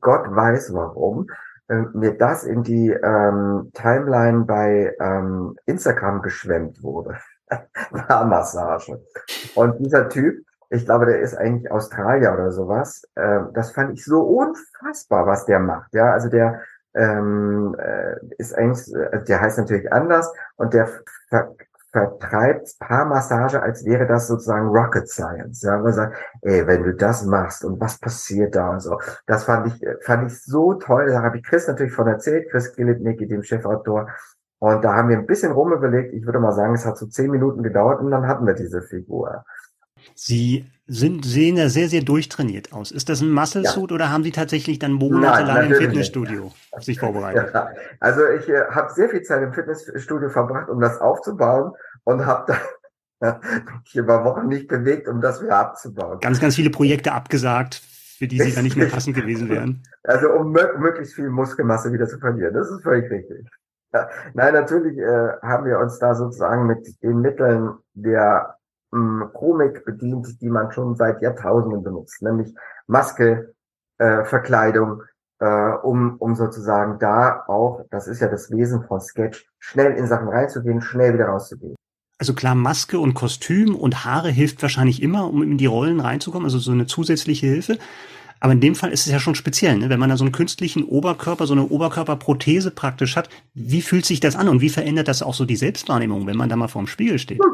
[0.00, 1.26] Gott weiß warum,
[1.68, 7.18] äh, mir das in die ähm, Timeline bei ähm, Instagram geschwemmt wurde.
[8.08, 9.04] Paarmassage.
[9.54, 13.02] Und dieser Typ, ich glaube, der ist eigentlich Australier oder sowas.
[13.14, 15.94] Äh, das fand ich so unfassbar, was der macht.
[15.94, 16.60] Ja, also der
[16.94, 20.88] ähm, äh, ist eigentlich, äh, der heißt natürlich anders und der
[21.92, 25.62] vertreibt Paarmassage, als wäre das sozusagen Rocket Science.
[25.62, 28.98] Ja, man sagt, ey, wenn du das machst und was passiert da und so.
[29.26, 31.06] Das fand ich, fand ich so toll.
[31.06, 34.08] Da habe ich Chris natürlich von erzählt, Chris Gillipnicki, dem Chefautor.
[34.58, 36.14] Und da haben wir ein bisschen rumüberlegt.
[36.14, 38.82] Ich würde mal sagen, es hat so zehn Minuten gedauert und dann hatten wir diese
[38.82, 39.44] Figur.
[40.14, 42.90] Sie sind, sehen ja sehr, sehr durchtrainiert aus.
[42.92, 43.94] Ist das ein Muscle Suit ja.
[43.94, 46.84] oder haben Sie tatsächlich dann monatelang im Fitnessstudio nicht.
[46.84, 47.50] sich vorbereitet?
[47.52, 47.68] Ja,
[48.00, 51.72] also ich äh, habe sehr viel Zeit im Fitnessstudio verbracht, um das aufzubauen
[52.04, 52.58] und habe
[53.20, 53.40] da
[53.82, 56.20] mich über Wochen nicht bewegt, um das wieder abzubauen.
[56.20, 57.82] Ganz, ganz viele Projekte abgesagt,
[58.18, 59.82] für die Sie dann nicht mehr passend gewesen wären.
[60.04, 62.54] Also um möglichst viel Muskelmasse wieder zu verlieren.
[62.54, 63.46] Das ist völlig richtig.
[63.92, 68.55] Ja, nein, natürlich äh, haben wir uns da sozusagen mit den Mitteln der
[69.32, 72.54] Komik bedient, die man schon seit Jahrtausenden benutzt, nämlich
[72.86, 73.54] Maske,
[73.98, 75.02] äh, Verkleidung,
[75.38, 80.06] äh, um, um sozusagen da auch, das ist ja das Wesen von Sketch, schnell in
[80.06, 81.74] Sachen reinzugehen, schnell wieder rauszugehen.
[82.18, 86.46] Also klar, Maske und Kostüm und Haare hilft wahrscheinlich immer, um in die Rollen reinzukommen,
[86.46, 87.78] also so eine zusätzliche Hilfe.
[88.40, 89.88] Aber in dem Fall ist es ja schon speziell, ne?
[89.88, 93.28] wenn man da so einen künstlichen Oberkörper, so eine Oberkörperprothese praktisch hat.
[93.54, 96.48] Wie fühlt sich das an und wie verändert das auch so die Selbstwahrnehmung, wenn man
[96.48, 97.40] da mal vorm Spiegel steht?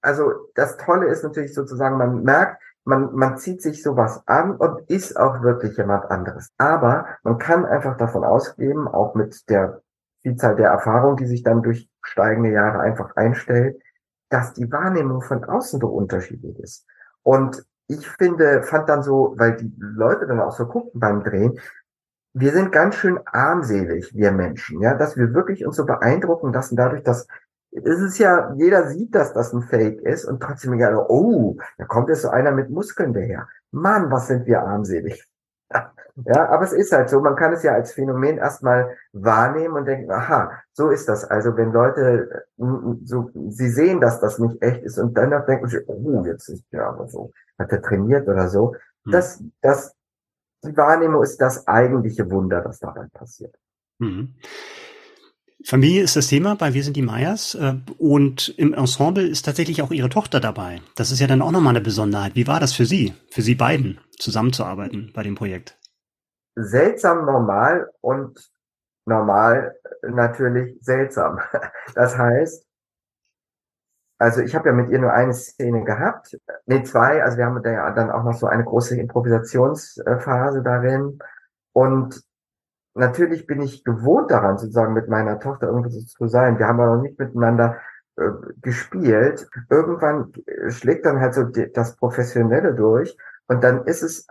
[0.00, 4.88] also das Tolle ist natürlich sozusagen, man merkt, man, man zieht sich sowas an und
[4.88, 6.50] ist auch wirklich jemand anderes.
[6.56, 9.82] Aber man kann einfach davon ausgehen, auch mit der
[10.22, 13.80] Vielzahl der Erfahrung, die sich dann durch steigende Jahre einfach einstellt,
[14.30, 16.86] dass die Wahrnehmung von außen so unterschiedlich ist.
[17.22, 21.58] Und ich finde, fand dann so, weil die Leute dann auch so gucken beim Drehen,
[22.34, 26.76] wir sind ganz schön armselig, wir Menschen, ja, dass wir wirklich uns so beeindrucken lassen
[26.76, 27.26] dadurch, dass
[27.70, 31.84] es ist ja, jeder sieht, dass das ein Fake ist und trotzdem egal, oh, da
[31.84, 33.48] kommt jetzt so einer mit Muskeln daher.
[33.70, 35.24] Mann, was sind wir armselig.
[36.24, 39.84] Ja, aber es ist halt so, man kann es ja als Phänomen erstmal wahrnehmen und
[39.84, 41.24] denken, aha, so ist das.
[41.24, 42.44] Also wenn Leute
[43.04, 46.64] so, sie sehen, dass das nicht echt ist und dann denken sie, oh, jetzt ist
[46.72, 48.74] ja aber so, hat er trainiert oder so.
[49.04, 49.12] Hm.
[49.12, 49.94] Das, das,
[50.64, 53.54] die Wahrnehmung ist das eigentliche Wunder, das dabei passiert.
[53.98, 54.34] Mhm.
[55.64, 59.82] Familie ist das Thema bei Wir sind die Meyers äh, und im Ensemble ist tatsächlich
[59.82, 60.80] auch Ihre Tochter dabei.
[60.94, 62.36] Das ist ja dann auch nochmal eine Besonderheit.
[62.36, 65.76] Wie war das für Sie, für Sie beiden, zusammenzuarbeiten bei dem Projekt?
[66.54, 68.38] Seltsam normal und
[69.04, 71.40] normal natürlich seltsam.
[71.94, 72.64] Das heißt,
[74.18, 77.62] also ich habe ja mit ihr nur eine Szene gehabt, nee, zwei, also wir haben
[77.62, 81.18] da ja dann auch noch so eine große Improvisationsphase darin
[81.72, 82.27] und
[82.98, 86.58] natürlich bin ich gewohnt daran, sozusagen mit meiner Tochter irgendwie zu sein.
[86.58, 87.76] Wir haben aber noch nicht miteinander
[88.16, 88.30] äh,
[88.60, 89.48] gespielt.
[89.70, 90.32] Irgendwann
[90.68, 94.26] schlägt dann halt so die, das Professionelle durch und dann ist es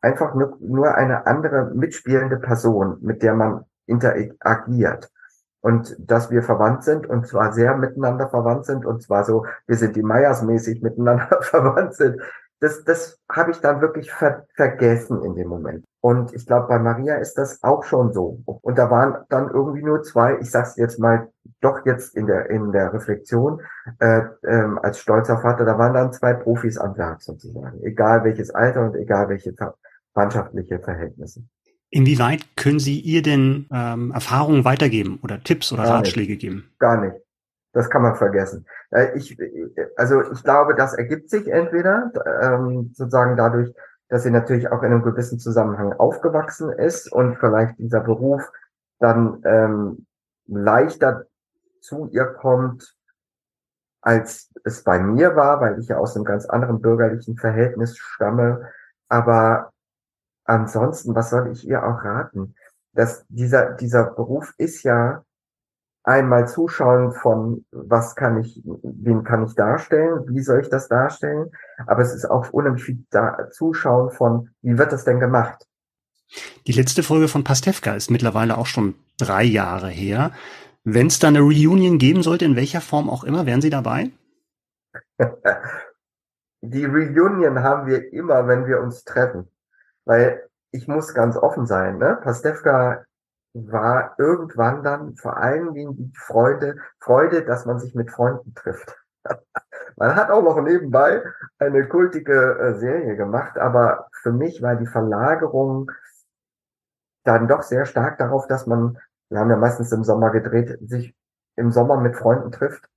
[0.00, 5.10] einfach nur, nur eine andere mitspielende Person, mit der man interagiert.
[5.62, 9.76] Und dass wir verwandt sind und zwar sehr miteinander verwandt sind und zwar so, wir
[9.76, 12.20] sind die Meyers mäßig miteinander verwandt sind,
[12.60, 15.84] das, das habe ich dann wirklich ver vergessen in dem Moment.
[16.00, 18.42] Und ich glaube, bei Maria ist das auch schon so.
[18.44, 21.28] Und da waren dann irgendwie nur zwei, ich sag's jetzt mal
[21.60, 23.60] doch jetzt in der, in der Reflexion,
[23.98, 27.82] äh, ähm, als stolzer Vater, da waren dann zwei Profis am Werk sozusagen.
[27.82, 29.54] Egal welches Alter und egal welche
[30.14, 31.42] mannschaftliche Verhältnisse.
[31.90, 36.40] Inwieweit können Sie ihr denn ähm, Erfahrungen weitergeben oder Tipps oder Gar Ratschläge nicht.
[36.40, 36.70] geben?
[36.78, 37.16] Gar nicht.
[37.72, 38.66] Das kann man vergessen.
[38.90, 39.38] Äh, ich,
[39.96, 42.10] also ich glaube, das ergibt sich entweder
[42.42, 43.72] ähm, sozusagen dadurch,
[44.08, 48.50] dass sie natürlich auch in einem gewissen Zusammenhang aufgewachsen ist und vielleicht dieser Beruf
[48.98, 50.06] dann ähm,
[50.46, 51.26] leichter
[51.80, 52.96] zu ihr kommt,
[54.02, 58.68] als es bei mir war, weil ich ja aus einem ganz anderen bürgerlichen Verhältnis stamme.
[59.08, 59.72] Aber
[60.44, 62.54] ansonsten, was soll ich ihr auch raten?
[62.92, 65.24] Dass dieser, dieser Beruf ist ja
[66.10, 71.50] einmal zuschauen von, was kann ich, wen kann ich darstellen, wie soll ich das darstellen,
[71.86, 75.66] aber es ist auch unheimlich viel da, Zuschauen von, wie wird das denn gemacht?
[76.66, 80.32] Die letzte Folge von Pastewka ist mittlerweile auch schon drei Jahre her.
[80.84, 84.10] Wenn es da eine Reunion geben sollte, in welcher Form auch immer, wären Sie dabei?
[86.62, 89.48] Die Reunion haben wir immer, wenn wir uns treffen.
[90.04, 90.42] Weil
[90.72, 92.18] ich muss ganz offen sein, ne?
[92.22, 93.04] Pastewka
[93.52, 98.96] war irgendwann dann vor allen Dingen die Freude, Freude, dass man sich mit Freunden trifft.
[99.96, 101.22] man hat auch noch nebenbei
[101.58, 105.90] eine kultige äh, Serie gemacht, aber für mich war die Verlagerung
[107.24, 111.14] dann doch sehr stark darauf, dass man, wir haben ja meistens im Sommer gedreht, sich
[111.56, 112.88] im Sommer mit Freunden trifft,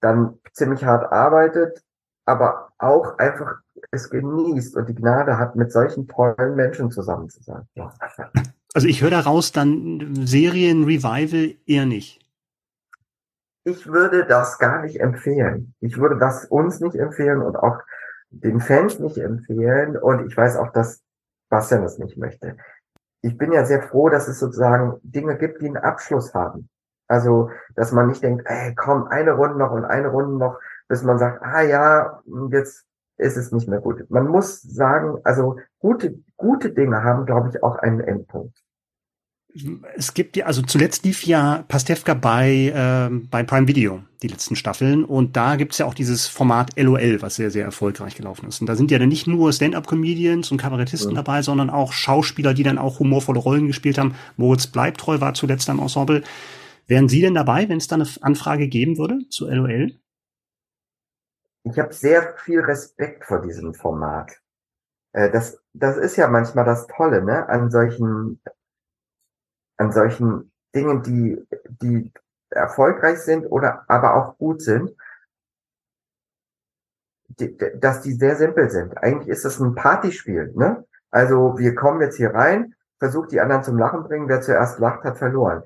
[0.00, 1.82] dann ziemlich hart arbeitet,
[2.26, 7.42] aber auch einfach es genießt und die Gnade hat, mit solchen tollen Menschen zusammen zu
[7.42, 7.68] sein.
[7.74, 7.92] Ja.
[8.76, 12.20] Also ich höre daraus dann Serien, Revival eher nicht.
[13.64, 15.72] Ich würde das gar nicht empfehlen.
[15.80, 17.78] Ich würde das uns nicht empfehlen und auch
[18.28, 19.96] den Fans nicht empfehlen.
[19.96, 21.00] Und ich weiß auch, dass
[21.48, 22.58] Bastian das nicht möchte.
[23.22, 26.68] Ich bin ja sehr froh, dass es sozusagen Dinge gibt, die einen Abschluss haben.
[27.08, 31.02] Also, dass man nicht denkt, ey, komm, eine Runde noch und eine Runde noch, bis
[31.02, 32.84] man sagt, ah ja, jetzt
[33.16, 34.04] ist es nicht mehr gut.
[34.10, 38.65] Man muss sagen, also gute, gute Dinge haben, glaube ich, auch einen Endpunkt
[39.96, 44.56] es gibt ja, also zuletzt lief ja Pastewka bei, äh, bei Prime Video, die letzten
[44.56, 45.04] Staffeln.
[45.04, 48.60] Und da gibt's ja auch dieses Format LOL, was sehr, sehr erfolgreich gelaufen ist.
[48.60, 51.22] Und da sind ja dann nicht nur Stand-up-Comedians und Kabarettisten ja.
[51.22, 54.14] dabei, sondern auch Schauspieler, die dann auch humorvolle Rollen gespielt haben.
[54.36, 56.22] Moritz Bleibtreu war zuletzt am Ensemble.
[56.86, 59.92] Wären Sie denn dabei, wenn es da eine Anfrage geben würde zu LOL?
[61.64, 64.32] Ich habe sehr viel Respekt vor diesem Format.
[65.12, 68.40] Äh, das, das ist ja manchmal das Tolle, ne, an solchen
[69.76, 71.46] an solchen Dingen, die,
[71.80, 72.12] die
[72.50, 74.94] erfolgreich sind oder aber auch gut sind,
[77.28, 78.96] die, dass die sehr simpel sind.
[78.98, 80.84] Eigentlich ist das ein Partyspiel, ne?
[81.10, 85.04] Also wir kommen jetzt hier rein, versucht die anderen zum Lachen bringen, wer zuerst lacht,
[85.04, 85.62] hat verloren.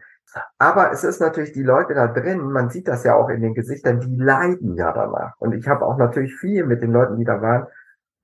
[0.58, 3.54] Aber es ist natürlich die Leute da drin, man sieht das ja auch in den
[3.54, 5.34] Gesichtern, die leiden ja danach.
[5.38, 7.66] Und ich habe auch natürlich viel mit den Leuten, die da waren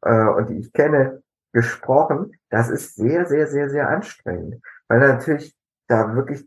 [0.03, 1.23] äh, und die ich kenne,
[1.53, 2.33] gesprochen.
[2.51, 4.63] Das ist sehr, sehr, sehr, sehr anstrengend.
[4.89, 5.57] Weil natürlich
[5.89, 6.47] da wirklich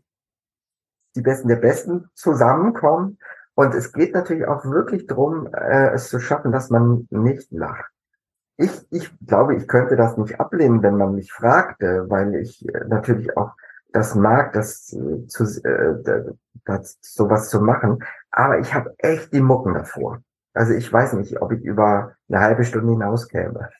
[1.16, 3.18] die Besten der Besten zusammenkommen.
[3.54, 7.90] Und es geht natürlich auch wirklich drum, äh, es zu schaffen, dass man nicht lacht.
[8.56, 12.84] Ich, ich glaube, ich könnte das nicht ablehnen, wenn man mich fragte, weil ich äh,
[12.88, 13.52] natürlich auch
[13.92, 16.32] das mag, das äh, zu, äh,
[16.64, 18.04] das, sowas zu machen.
[18.30, 20.22] Aber ich habe echt die Mucken davor.
[20.54, 23.70] Also ich weiß nicht, ob ich über eine halbe Stunde hinauskäme.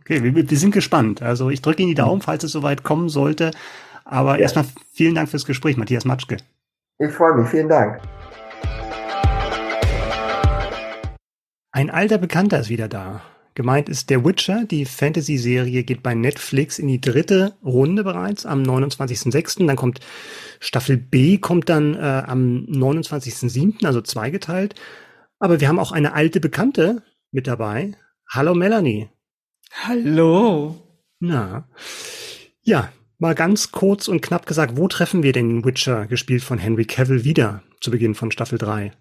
[0.00, 1.22] Okay, wir, wir sind gespannt.
[1.22, 3.52] Also ich drücke Ihnen die Daumen, falls es soweit kommen sollte.
[4.10, 4.42] Aber ja.
[4.42, 6.38] erstmal vielen Dank fürs Gespräch, Matthias Matschke.
[6.98, 8.02] Ich freue mich, vielen Dank.
[11.70, 13.22] Ein alter Bekannter ist wieder da.
[13.54, 14.64] Gemeint ist der Witcher.
[14.64, 19.66] Die Fantasy-Serie geht bei Netflix in die dritte Runde bereits am 29.06.
[19.66, 20.00] Dann kommt
[20.58, 24.74] Staffel B, kommt dann äh, am 29.07., also zweigeteilt.
[25.38, 27.92] Aber wir haben auch eine alte Bekannte mit dabei.
[28.28, 29.08] Hallo Melanie.
[29.84, 30.76] Hallo.
[31.20, 31.68] Na.
[32.62, 36.84] Ja, mal ganz kurz und knapp gesagt, wo treffen wir den Witcher, gespielt von Henry
[36.84, 38.92] Cavill, wieder zu Beginn von Staffel 3?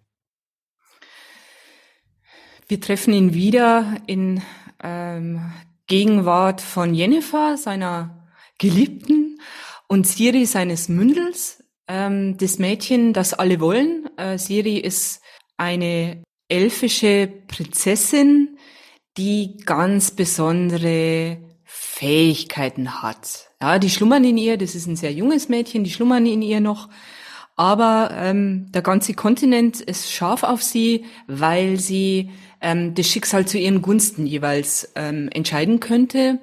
[2.67, 4.41] Wir treffen ihn wieder in
[4.83, 5.51] ähm,
[5.87, 8.27] Gegenwart von Jennifer, seiner
[8.59, 9.39] Geliebten,
[9.87, 14.07] und Siri, seines Mündels, ähm, das Mädchen, das alle wollen.
[14.17, 15.21] Äh, Siri ist
[15.57, 18.59] eine elfische Prinzessin,
[19.17, 23.51] die ganz besondere Fähigkeiten hat.
[23.61, 26.61] Ja, die schlummern in ihr, das ist ein sehr junges Mädchen, die schlummern in ihr
[26.61, 26.89] noch.
[27.55, 33.59] Aber ähm, der ganze Kontinent ist scharf auf sie, weil sie ähm, das Schicksal zu
[33.59, 36.39] ihren Gunsten jeweils ähm, entscheiden könnte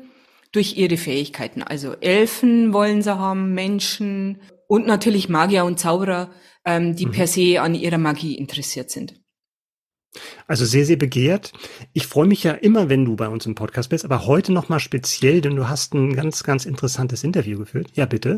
[0.53, 1.65] durch ihre Fähigkeiten.
[1.65, 6.31] Also Elfen wollen sie haben, Menschen und natürlich Magier und Zauberer,
[6.65, 7.12] ähm, die mhm.
[7.12, 9.15] per se an ihrer Magie interessiert sind.
[10.47, 11.53] Also sehr, sehr begehrt.
[11.93, 14.81] Ich freue mich ja immer, wenn du bei uns im Podcast bist, aber heute nochmal
[14.81, 17.89] speziell, denn du hast ein ganz, ganz interessantes Interview geführt.
[17.95, 18.37] Ja, bitte.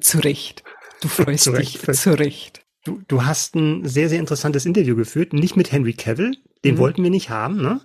[0.00, 0.64] Zu Recht.
[1.00, 1.80] Du freust zu dich.
[1.80, 2.64] Zu Recht.
[2.84, 6.78] Du, du hast ein sehr, sehr interessantes Interview geführt, nicht mit Henry Cavill, den mhm.
[6.78, 7.80] wollten wir nicht haben, ne?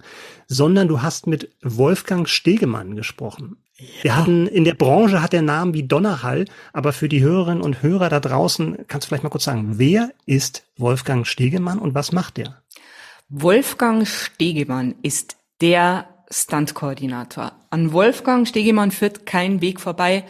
[0.47, 3.57] sondern du hast mit Wolfgang Stegemann gesprochen.
[3.77, 3.85] Ja.
[4.03, 7.81] Wir hatten, in der Branche hat der Name wie Donnerhall, aber für die Hörerinnen und
[7.81, 12.11] Hörer da draußen, kannst du vielleicht mal kurz sagen, wer ist Wolfgang Stegemann und was
[12.11, 12.62] macht der?
[13.35, 17.53] Wolfgang Stegemann ist der Stuntkoordinator.
[17.71, 20.23] An Wolfgang Stegemann führt kein Weg vorbei.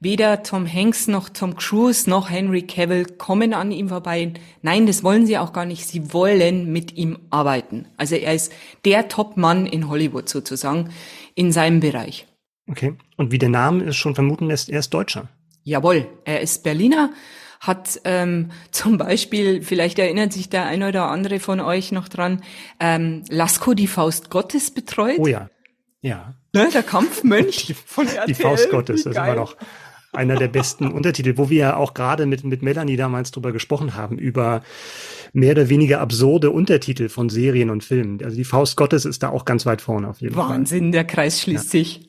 [0.00, 4.32] Weder Tom Hanks noch Tom Cruise noch Henry Cavill kommen an ihm vorbei.
[4.62, 5.86] Nein, das wollen sie auch gar nicht.
[5.86, 7.86] Sie wollen mit ihm arbeiten.
[7.96, 8.52] Also er ist
[8.84, 10.90] der Top-Mann in Hollywood sozusagen
[11.36, 12.26] in seinem Bereich.
[12.68, 12.96] Okay.
[13.16, 15.28] Und wie der Name es schon vermuten lässt, er ist Deutscher.
[15.62, 17.12] Jawohl, er ist Berliner,
[17.60, 22.42] hat ähm, zum Beispiel, vielleicht erinnert sich der eine oder andere von euch noch dran,
[22.80, 25.18] ähm, Lasko die Faust Gottes betreut.
[25.18, 25.50] Oh ja,
[26.00, 26.34] ja.
[26.54, 28.26] Ne, der Kampfmönch die, von RTL.
[28.26, 29.56] Die Faust Gottes, das ist immer noch
[30.12, 33.94] einer der besten Untertitel, wo wir ja auch gerade mit, mit Melanie damals drüber gesprochen
[33.94, 34.62] haben, über
[35.32, 38.22] mehr oder weniger absurde Untertitel von Serien und Filmen.
[38.24, 40.56] Also die Faust Gottes ist da auch ganz weit vorne auf jeden Wahnsinn, Fall.
[40.56, 41.70] Wahnsinn, der Kreis schließt ja.
[41.70, 42.08] sich.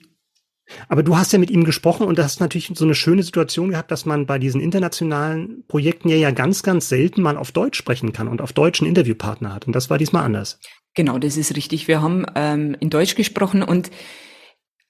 [0.87, 3.71] Aber du hast ja mit ihm gesprochen und das ist natürlich so eine schöne Situation
[3.71, 7.77] gehabt, dass man bei diesen internationalen Projekten ja, ja ganz, ganz selten mal auf Deutsch
[7.77, 9.67] sprechen kann und auf deutschen Interviewpartner hat.
[9.67, 10.59] Und das war diesmal anders.
[10.93, 11.87] Genau, das ist richtig.
[11.87, 13.89] Wir haben ähm, in Deutsch gesprochen und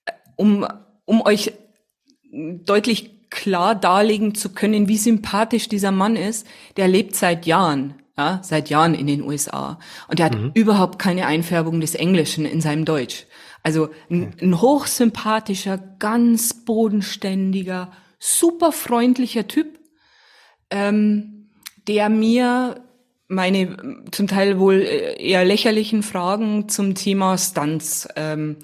[0.05, 0.65] äh, um,
[1.05, 1.53] um euch
[2.31, 8.39] deutlich klar darlegen zu können, wie sympathisch dieser Mann ist, der lebt seit Jahren, ja,
[8.43, 9.79] seit Jahren in den USA.
[10.07, 10.51] Und er hat mhm.
[10.53, 13.25] überhaupt keine Einfärbung des Englischen in seinem Deutsch.
[13.63, 19.79] Also ein, ein hochsympathischer, ganz bodenständiger, super freundlicher Typ,
[20.69, 21.49] ähm,
[21.87, 22.83] der mir
[23.27, 28.57] meine zum Teil wohl äh, eher lächerlichen Fragen zum Thema Stunts ähm,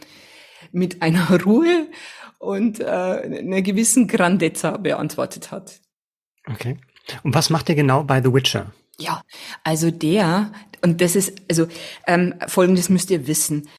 [0.71, 1.87] mit einer Ruhe
[2.39, 5.79] und äh, einer gewissen Grandezza beantwortet hat.
[6.47, 6.77] Okay.
[7.23, 8.73] Und was macht er genau bei The Witcher?
[8.97, 9.21] Ja,
[9.63, 11.67] also der, und das ist, also
[12.07, 13.69] ähm, folgendes müsst ihr wissen.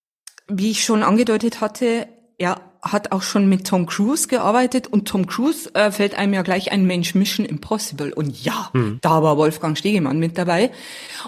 [0.49, 2.07] Wie ich schon angedeutet hatte,
[2.39, 2.61] er
[2.93, 6.73] hat auch schon mit Tom Cruise gearbeitet und Tom Cruise äh, fällt einem ja gleich
[6.73, 8.13] ein Mensch Mission Impossible.
[8.13, 8.99] Und ja, hm.
[9.03, 10.71] da war Wolfgang Stegemann mit dabei.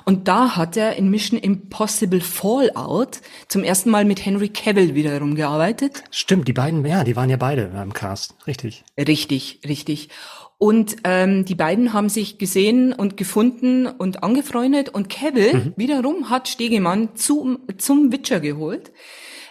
[0.05, 5.35] Und da hat er in Mission Impossible Fallout zum ersten Mal mit Henry Cavill wiederum
[5.35, 6.05] gearbeitet.
[6.11, 8.85] Stimmt, die beiden, ja, die waren ja beide im Cast, richtig.
[8.97, 10.11] Richtig, richtig.
[10.59, 15.73] Und ähm, die beiden haben sich gesehen und gefunden und angefreundet und Cavill mhm.
[15.77, 18.91] wiederum hat Stegemann zum, zum Witcher geholt.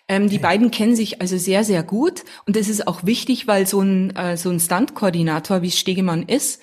[0.09, 3.67] Ähm, die beiden kennen sich also sehr, sehr gut und das ist auch wichtig, weil
[3.67, 6.61] so ein, äh, so ein Stunt-Koordinator, wie Stegemann ist,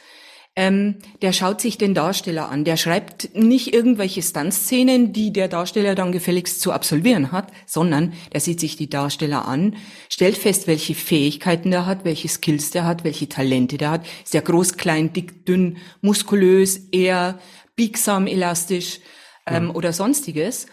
[0.56, 2.64] ähm, der schaut sich den Darsteller an.
[2.64, 8.40] Der schreibt nicht irgendwelche Stuntszenen, die der Darsteller dann gefälligst zu absolvieren hat, sondern der
[8.40, 9.76] sieht sich die Darsteller an,
[10.08, 14.06] stellt fest, welche Fähigkeiten der hat, welche Skills der hat, welche Talente der hat.
[14.22, 17.40] Ist der groß, klein, dick, dünn, muskulös, eher
[17.74, 19.00] biegsam, elastisch
[19.46, 19.70] ähm, mhm.
[19.72, 20.66] oder sonstiges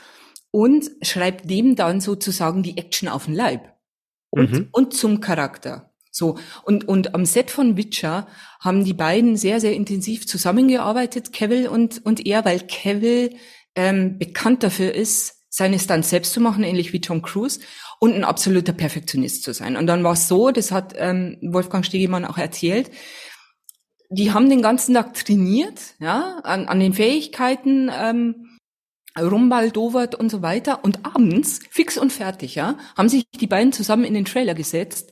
[0.51, 3.73] und schreibt dem dann sozusagen die Action auf den Leib
[4.29, 4.67] und, mhm.
[4.71, 5.90] und zum Charakter.
[6.11, 8.27] So, und, und am Set von Witcher
[8.59, 13.35] haben die beiden sehr, sehr intensiv zusammengearbeitet, Cavill und, und er, weil Cavill
[13.75, 17.59] ähm, bekannt dafür ist, seine Stunts selbst zu machen, ähnlich wie Tom Cruise,
[17.99, 19.77] und ein absoluter Perfektionist zu sein.
[19.77, 22.91] Und dann war es so, das hat ähm, Wolfgang Stegemann auch erzählt,
[24.09, 28.59] die haben den ganzen Tag trainiert, ja, an, an den Fähigkeiten, ähm,
[29.17, 30.83] rumbaldowert und so weiter.
[30.83, 35.11] Und abends, fix und fertig, ja, haben sich die beiden zusammen in den Trailer gesetzt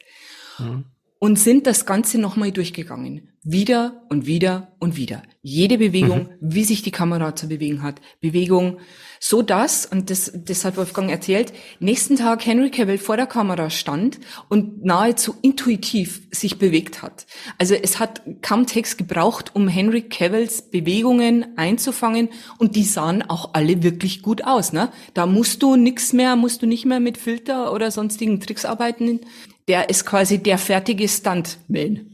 [0.60, 0.86] mhm.
[1.20, 3.30] und sind das Ganze nochmal durchgegangen.
[3.42, 5.24] Wieder und wieder und wieder.
[5.42, 6.54] Jede Bewegung, mhm.
[6.54, 8.02] wie sich die Kamera zu bewegen hat.
[8.20, 8.80] Bewegung,
[9.22, 13.70] so dass, und das, das hat Wolfgang erzählt, nächsten Tag Henry Cavill vor der Kamera
[13.70, 17.28] stand und nahezu intuitiv sich bewegt hat.
[17.58, 23.54] Also es hat kaum Text gebraucht, um Henry Cavills Bewegungen einzufangen und die sahen auch
[23.54, 24.74] alle wirklich gut aus.
[24.74, 24.92] Ne?
[25.14, 29.22] Da musst du nix mehr, musst du nicht mehr mit Filter oder sonstigen Tricks arbeiten.
[29.70, 32.10] Der ist quasi der fertige Stuntman.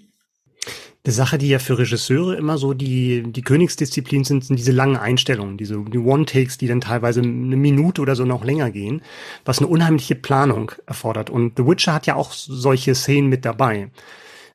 [1.05, 4.97] Eine Sache, die ja für Regisseure immer so die, die Königsdisziplin sind, sind diese langen
[4.97, 9.03] Einstellungen, diese die One-Takes, die dann teilweise eine Minute oder so noch länger gehen,
[9.45, 11.29] was eine unheimliche Planung erfordert.
[11.29, 13.89] Und The Witcher hat ja auch solche Szenen mit dabei.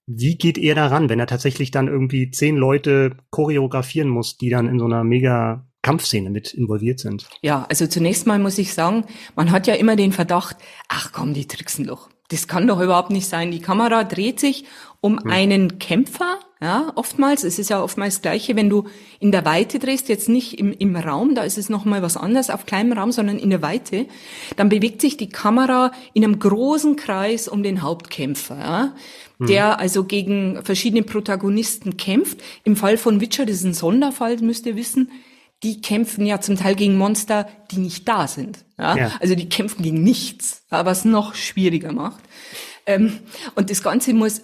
[0.07, 4.69] Wie geht er daran, wenn er tatsächlich dann irgendwie zehn Leute choreografieren muss, die dann
[4.69, 7.29] in so einer mega Kampfszene mit involviert sind?
[7.41, 9.05] Ja, also zunächst mal muss ich sagen,
[9.37, 10.57] man hat ja immer den Verdacht,
[10.89, 12.11] ach komm, die tricksen doch.
[12.31, 13.51] Das kann doch überhaupt nicht sein.
[13.51, 14.65] Die Kamera dreht sich
[15.01, 15.31] um hm.
[15.31, 17.43] einen Kämpfer, ja, oftmals.
[17.43, 18.85] Es ist ja oftmals das Gleiche, wenn du
[19.19, 22.51] in der Weite drehst, jetzt nicht im, im Raum, da ist es nochmal was anderes
[22.51, 24.07] auf kleinem Raum, sondern in der Weite,
[24.57, 28.95] dann bewegt sich die Kamera in einem großen Kreis um den Hauptkämpfer, ja,
[29.39, 29.47] hm.
[29.47, 32.41] der also gegen verschiedene Protagonisten kämpft.
[32.65, 35.11] Im Fall von Witcher, das ist ein Sonderfall, müsst ihr wissen,
[35.63, 38.65] die kämpfen ja zum Teil gegen Monster, die nicht da sind.
[38.79, 38.97] Ja?
[38.97, 39.13] ja.
[39.21, 42.23] Also die kämpfen gegen nichts, was noch schwieriger macht.
[42.87, 43.19] Ähm,
[43.55, 44.43] und das Ganze muss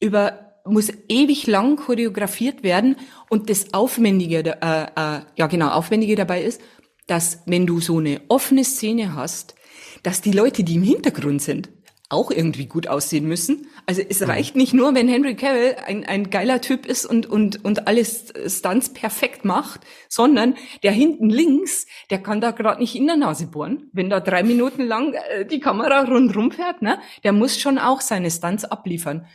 [0.00, 2.96] über muss ewig lang choreografiert werden
[3.30, 6.60] und das Aufwendige, äh, äh, ja genau, Aufwendige dabei ist,
[7.06, 9.54] dass wenn du so eine offene Szene hast,
[10.02, 11.70] dass die Leute, die im Hintergrund sind,
[12.10, 13.68] auch irgendwie gut aussehen müssen.
[13.86, 17.64] Also es reicht nicht nur, wenn Henry Cavill ein, ein geiler Typ ist und, und,
[17.64, 23.06] und alles Stunts perfekt macht, sondern der hinten links, der kann da gerade nicht in
[23.06, 23.88] der Nase bohren.
[23.92, 28.00] Wenn da drei Minuten lang äh, die Kamera rundrum fährt, ne, der muss schon auch
[28.00, 29.26] seine Stunts abliefern.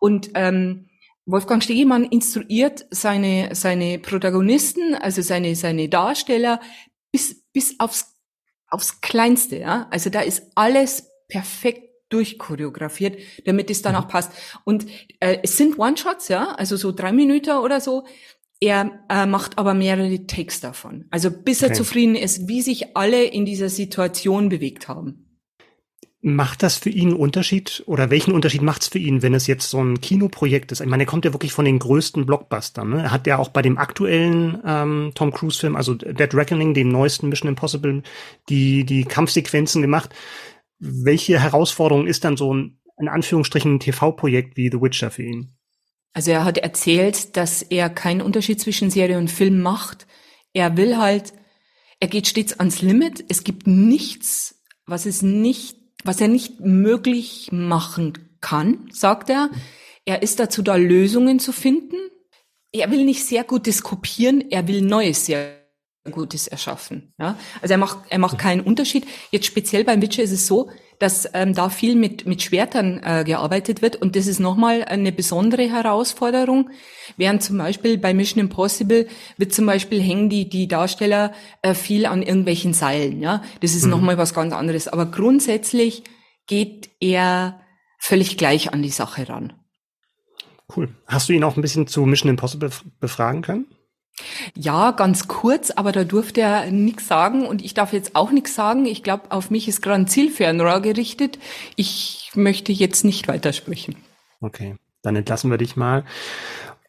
[0.00, 0.88] Und ähm,
[1.26, 6.60] Wolfgang Stegemann instruiert seine, seine Protagonisten, also seine, seine Darsteller,
[7.12, 8.16] bis, bis aufs,
[8.68, 9.58] aufs Kleinste.
[9.58, 9.86] Ja?
[9.92, 13.98] Also da ist alles perfekt durchchoreografiert, damit es dann mhm.
[13.98, 14.32] auch passt.
[14.64, 14.86] Und
[15.20, 18.04] äh, es sind One-Shots, ja, also so drei Minuten oder so.
[18.60, 21.04] Er äh, macht aber mehrere Takes davon.
[21.10, 25.24] Also bis er zufrieden ist, wie sich alle in dieser Situation bewegt haben.
[26.26, 29.46] Macht das für ihn einen Unterschied oder welchen Unterschied macht es für ihn, wenn es
[29.46, 30.80] jetzt so ein Kinoprojekt ist?
[30.80, 32.88] Ich meine, er kommt ja wirklich von den größten Blockbustern.
[32.88, 33.02] Ne?
[33.02, 37.28] Er hat ja auch bei dem aktuellen ähm, Tom Cruise-Film, also Dead Reckoning, dem neuesten
[37.28, 38.02] Mission Impossible,
[38.48, 40.14] die, die Kampfsequenzen gemacht.
[40.86, 45.56] Welche Herausforderung ist dann so ein, in Anführungsstrichen, TV-Projekt wie The Witcher für ihn?
[46.12, 50.06] Also er hat erzählt, dass er keinen Unterschied zwischen Serie und Film macht.
[50.52, 51.32] Er will halt,
[51.98, 53.24] er geht stets ans Limit.
[53.28, 59.50] Es gibt nichts, was es nicht was er nicht möglich machen kann, sagt er.
[60.04, 61.96] Er ist dazu da, Lösungen zu finden.
[62.72, 65.63] Er will nicht sehr Gutes kopieren, er will Neues sehr
[66.10, 67.14] Gutes erschaffen.
[67.18, 67.36] Ja?
[67.62, 69.06] Also er macht, er macht keinen Unterschied.
[69.30, 73.24] Jetzt speziell beim Witcher ist es so, dass ähm, da viel mit, mit Schwertern äh,
[73.24, 76.70] gearbeitet wird und das ist nochmal eine besondere Herausforderung.
[77.16, 81.32] Während zum Beispiel bei Mission Impossible wird zum Beispiel hängen die, die Darsteller
[81.62, 83.20] äh, viel an irgendwelchen Seilen.
[83.20, 83.90] Ja, Das ist mhm.
[83.90, 84.88] nochmal was ganz anderes.
[84.88, 86.04] Aber grundsätzlich
[86.46, 87.60] geht er
[87.98, 89.54] völlig gleich an die Sache ran.
[90.74, 90.94] Cool.
[91.06, 93.66] Hast du ihn auch ein bisschen zu Mission Impossible befragen können?
[94.54, 98.54] Ja, ganz kurz, aber da durfte er nichts sagen und ich darf jetzt auch nichts
[98.54, 98.86] sagen.
[98.86, 101.38] Ich glaube, auf mich ist gerade Zielfernrohr gerichtet.
[101.76, 103.96] Ich möchte jetzt nicht weitersprechen.
[104.40, 106.04] Okay, dann entlassen wir dich mal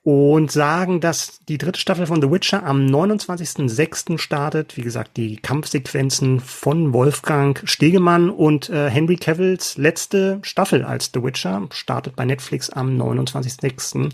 [0.06, 4.20] und sagen, dass die dritte Staffel von The Witcher am 29.06.
[4.20, 4.78] startet.
[4.78, 11.24] Wie gesagt, die Kampfsequenzen von Wolfgang Stegemann und äh, Henry Cavills letzte Staffel als The
[11.24, 14.12] Witcher startet bei Netflix am 29.06.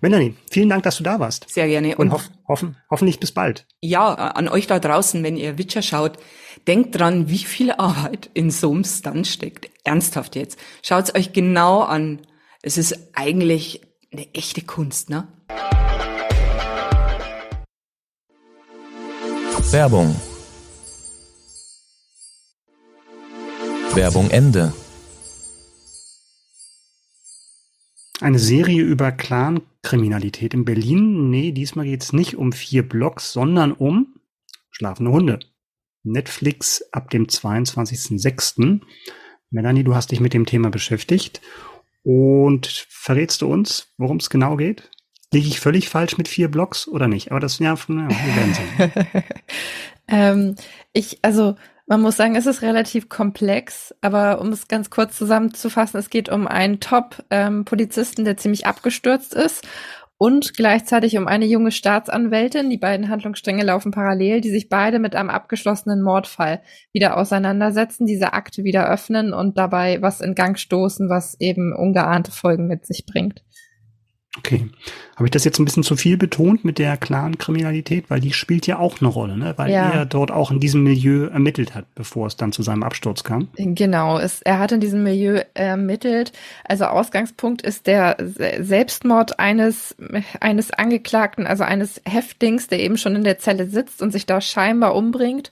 [0.00, 1.50] Melanie, vielen Dank, dass du da warst.
[1.50, 1.96] Sehr gerne.
[1.96, 3.66] Und, und hoff, hoffen, hoffentlich bis bald.
[3.80, 6.18] Ja, an euch da draußen, wenn ihr Witcher schaut,
[6.68, 9.68] denkt dran, wie viel Arbeit in so einem Stunt steckt.
[9.82, 10.56] Ernsthaft jetzt.
[10.82, 12.20] Schaut's euch genau an.
[12.62, 13.80] Es ist eigentlich
[14.12, 15.26] eine echte Kunst, ne?
[19.70, 20.14] Werbung.
[23.94, 24.72] Werbung Ende.
[28.20, 31.30] Eine Serie über Clan-Kriminalität in Berlin.
[31.30, 34.14] Nee, diesmal geht es nicht um vier Blocks, sondern um
[34.70, 35.40] schlafende Hunde.
[36.04, 38.80] Netflix ab dem 22.06.
[39.50, 41.40] Melanie, du hast dich mit dem Thema beschäftigt
[42.02, 44.90] und verrätst du uns, worum es genau geht?
[45.32, 47.30] Liege ich völlig falsch mit vier Blocks oder nicht?
[47.30, 49.24] Aber das ja, ja wir werden sehen.
[50.08, 50.56] Ähm,
[50.92, 51.54] ich, also
[51.86, 56.28] man muss sagen, es ist relativ komplex, aber um es ganz kurz zusammenzufassen, es geht
[56.28, 59.66] um einen Top-Polizisten, ähm, der ziemlich abgestürzt ist
[60.22, 62.70] und gleichzeitig um eine junge Staatsanwältin.
[62.70, 66.62] Die beiden Handlungsstränge laufen parallel, die sich beide mit einem abgeschlossenen Mordfall
[66.92, 72.30] wieder auseinandersetzen, diese Akte wieder öffnen und dabei was in Gang stoßen, was eben ungeahnte
[72.30, 73.42] Folgen mit sich bringt.
[74.38, 74.70] Okay.
[75.16, 78.08] Habe ich das jetzt ein bisschen zu viel betont mit der klaren Kriminalität?
[78.08, 79.52] Weil die spielt ja auch eine Rolle, ne?
[79.56, 79.90] Weil ja.
[79.90, 83.48] er dort auch in diesem Milieu ermittelt hat, bevor es dann zu seinem Absturz kam.
[83.56, 86.32] Genau, es, er hat in diesem Milieu ermittelt.
[86.64, 88.16] Also Ausgangspunkt ist der
[88.58, 89.94] Selbstmord eines,
[90.40, 94.40] eines Angeklagten, also eines Häftlings, der eben schon in der Zelle sitzt und sich da
[94.40, 95.50] scheinbar umbringt.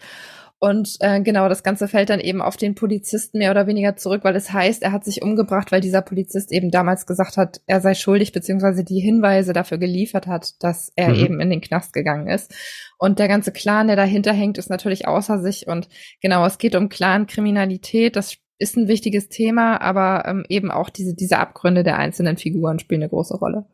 [0.63, 4.25] Und äh, genau, das Ganze fällt dann eben auf den Polizisten mehr oder weniger zurück,
[4.25, 7.81] weil es heißt, er hat sich umgebracht, weil dieser Polizist eben damals gesagt hat, er
[7.81, 11.15] sei schuldig, beziehungsweise die Hinweise dafür geliefert hat, dass er mhm.
[11.15, 12.55] eben in den Knast gegangen ist.
[12.99, 15.67] Und der ganze Clan, der dahinter hängt, ist natürlich außer sich.
[15.67, 15.89] Und
[16.21, 18.15] genau, es geht um Clan-Kriminalität.
[18.15, 22.79] Das ist ein wichtiges Thema, aber ähm, eben auch diese, diese Abgründe der einzelnen Figuren
[22.79, 23.65] spielen eine große Rolle.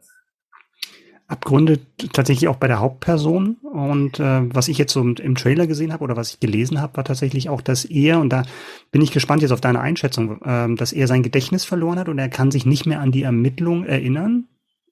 [1.28, 1.80] Abgründe
[2.12, 3.56] tatsächlich auch bei der Hauptperson.
[3.62, 6.96] Und äh, was ich jetzt so im, Trailer gesehen habe oder was ich gelesen habe,
[6.96, 8.42] war tatsächlich auch, dass er, und da
[8.92, 12.18] bin ich gespannt jetzt auf deine Einschätzung, äh, dass er sein Gedächtnis verloren hat und
[12.18, 14.46] er kann sich nicht mehr an die Ermittlung erinnern.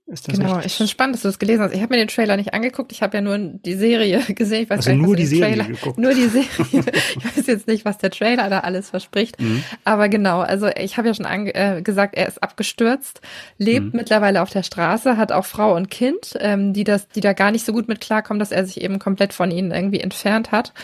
[0.07, 0.67] Ist das genau, richtig?
[0.67, 1.75] ich finde spannend, dass du das gelesen hast.
[1.75, 4.65] Ich habe mir den Trailer nicht angeguckt, ich habe ja nur die Serie gesehen.
[4.65, 5.99] Ich weiß also nicht, nur die Serie Trailer, geguckt.
[5.99, 6.49] Nur die Serie.
[7.17, 9.41] ich weiß jetzt nicht, was der Trailer da alles verspricht.
[9.41, 9.65] Mhm.
[9.85, 13.23] Aber genau, also ich habe ja schon äh, gesagt, er ist abgestürzt,
[13.57, 13.93] lebt mhm.
[13.95, 17.51] mittlerweile auf der Straße, hat auch Frau und Kind, ähm, die das, die da gar
[17.51, 20.75] nicht so gut mit klarkommen, dass er sich eben komplett von ihnen irgendwie entfernt hat.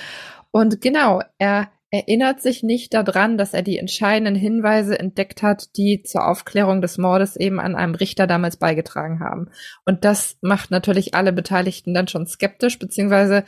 [0.50, 6.02] Und genau, er erinnert sich nicht daran, dass er die entscheidenden Hinweise entdeckt hat, die
[6.02, 9.48] zur Aufklärung des Mordes eben an einem Richter damals beigetragen haben.
[9.84, 13.44] Und das macht natürlich alle Beteiligten dann schon skeptisch, beziehungsweise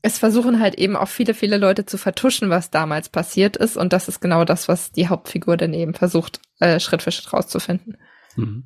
[0.00, 3.76] es versuchen halt eben auch viele, viele Leute zu vertuschen, was damals passiert ist.
[3.76, 7.32] Und das ist genau das, was die Hauptfigur dann eben versucht, äh, Schritt für Schritt
[7.32, 7.98] rauszufinden.
[8.36, 8.64] Mhm.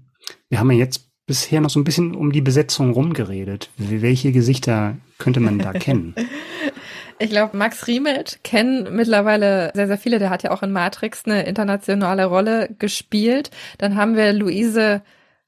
[0.49, 3.71] Wir haben ja jetzt bisher noch so ein bisschen um die Besetzung rumgeredet.
[3.79, 6.14] Welche Gesichter könnte man da kennen?
[7.23, 10.18] Ich glaube, Max Riemelt kennen mittlerweile sehr, sehr viele.
[10.18, 13.51] Der hat ja auch in Matrix eine internationale Rolle gespielt.
[13.77, 15.03] Dann haben wir Luise,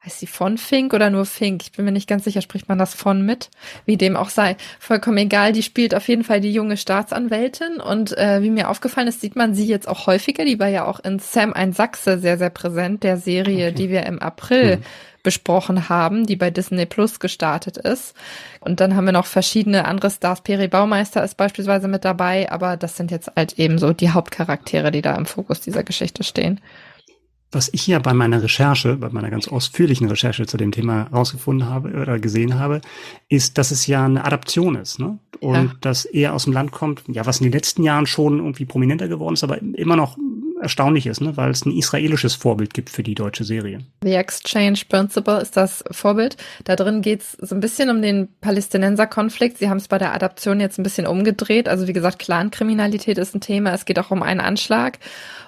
[0.04, 1.62] heißt sie von Fink oder nur Fink?
[1.62, 3.48] Ich bin mir nicht ganz sicher, spricht man das von mit?
[3.86, 4.58] Wie dem auch sei.
[4.80, 5.52] Vollkommen egal.
[5.52, 7.80] Die spielt auf jeden Fall die junge Staatsanwältin.
[7.80, 10.44] Und äh, wie mir aufgefallen ist, sieht man sie jetzt auch häufiger.
[10.44, 13.74] Die war ja auch in Sam ein Sachse sehr, sehr präsent, der Serie, okay.
[13.74, 14.84] die wir im April mhm
[15.22, 18.14] besprochen haben, die bei Disney Plus gestartet ist.
[18.60, 20.42] Und dann haben wir noch verschiedene andere Stars.
[20.42, 24.90] Peri Baumeister ist beispielsweise mit dabei, aber das sind jetzt halt eben so die Hauptcharaktere,
[24.90, 26.60] die da im Fokus dieser Geschichte stehen.
[27.54, 31.68] Was ich ja bei meiner Recherche, bei meiner ganz ausführlichen Recherche zu dem Thema rausgefunden
[31.68, 32.80] habe oder gesehen habe,
[33.28, 35.18] ist, dass es ja eine Adaption ist, ne?
[35.40, 35.72] Und ja.
[35.82, 39.08] dass er aus dem Land kommt, ja, was in den letzten Jahren schon irgendwie prominenter
[39.08, 40.16] geworden ist, aber immer noch
[40.62, 41.36] erstaunlich ist, ne?
[41.36, 43.80] weil es ein israelisches Vorbild gibt für die deutsche Serie.
[44.02, 46.36] The Exchange Principle ist das Vorbild.
[46.64, 49.58] Da drin geht es so ein bisschen um den Palästinenser-Konflikt.
[49.58, 51.68] Sie haben es bei der Adaption jetzt ein bisschen umgedreht.
[51.68, 53.74] Also wie gesagt, Clankriminalität ist ein Thema.
[53.74, 54.98] Es geht auch um einen Anschlag.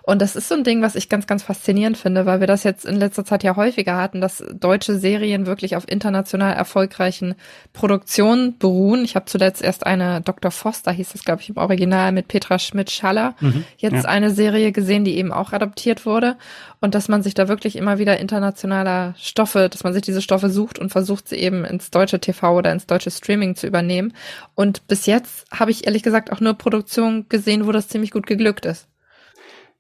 [0.07, 2.63] Und das ist so ein Ding, was ich ganz, ganz faszinierend finde, weil wir das
[2.63, 7.35] jetzt in letzter Zeit ja häufiger hatten, dass deutsche Serien wirklich auf international erfolgreichen
[7.73, 9.03] Produktionen beruhen.
[9.03, 10.51] Ich habe zuletzt erst eine Dr.
[10.51, 14.11] Foster, hieß das, glaube ich, im Original mit Petra Schmidt-Schaller, mhm, jetzt ja.
[14.11, 16.37] eine Serie gesehen, die eben auch adaptiert wurde.
[16.83, 20.51] Und dass man sich da wirklich immer wieder internationaler Stoffe, dass man sich diese Stoffe
[20.51, 24.13] sucht und versucht, sie eben ins deutsche TV oder ins deutsche Streaming zu übernehmen.
[24.55, 28.27] Und bis jetzt habe ich ehrlich gesagt auch nur Produktionen gesehen, wo das ziemlich gut
[28.27, 28.87] geglückt ist.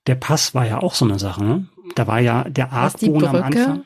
[0.07, 1.67] Der Pass war ja auch so eine Sache, ne?
[1.95, 3.85] Da war ja der Argwohn am Anfang.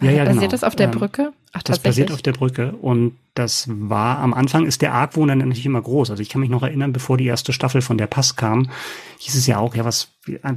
[0.00, 0.50] Ja, ja, basiert genau.
[0.50, 1.32] das auf der ähm, Brücke?
[1.52, 2.72] Ach, das basiert auf der Brücke.
[2.72, 6.10] Und das war, am Anfang ist der Argwohn dann natürlich immer groß.
[6.10, 8.70] Also ich kann mich noch erinnern, bevor die erste Staffel von der Pass kam,
[9.18, 10.12] hieß es ja auch, ja, was,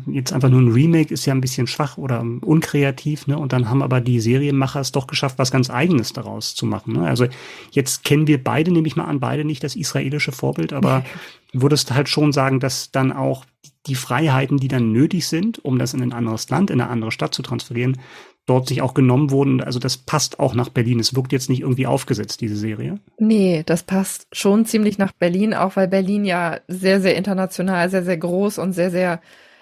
[0.05, 3.37] jetzt einfach nur ein Remake ist ja ein bisschen schwach oder unkreativ, ne?
[3.37, 6.93] Und dann haben aber die Serienmacher es doch geschafft, was ganz Eigenes daraus zu machen.
[6.93, 7.07] Ne?
[7.07, 7.25] Also
[7.71, 11.03] jetzt kennen wir beide, nehme ich mal an, beide nicht das israelische Vorbild, aber
[11.53, 13.45] würdest halt schon sagen, dass dann auch
[13.87, 17.11] die Freiheiten, die dann nötig sind, um das in ein anderes Land, in eine andere
[17.11, 17.97] Stadt zu transferieren,
[18.45, 19.61] dort sich auch genommen wurden.
[19.61, 20.99] Also das passt auch nach Berlin.
[20.99, 22.99] Es wirkt jetzt nicht irgendwie aufgesetzt, diese Serie.
[23.17, 28.03] Nee, das passt schon ziemlich nach Berlin, auch weil Berlin ja sehr, sehr international, sehr,
[28.03, 29.21] sehr groß und sehr, sehr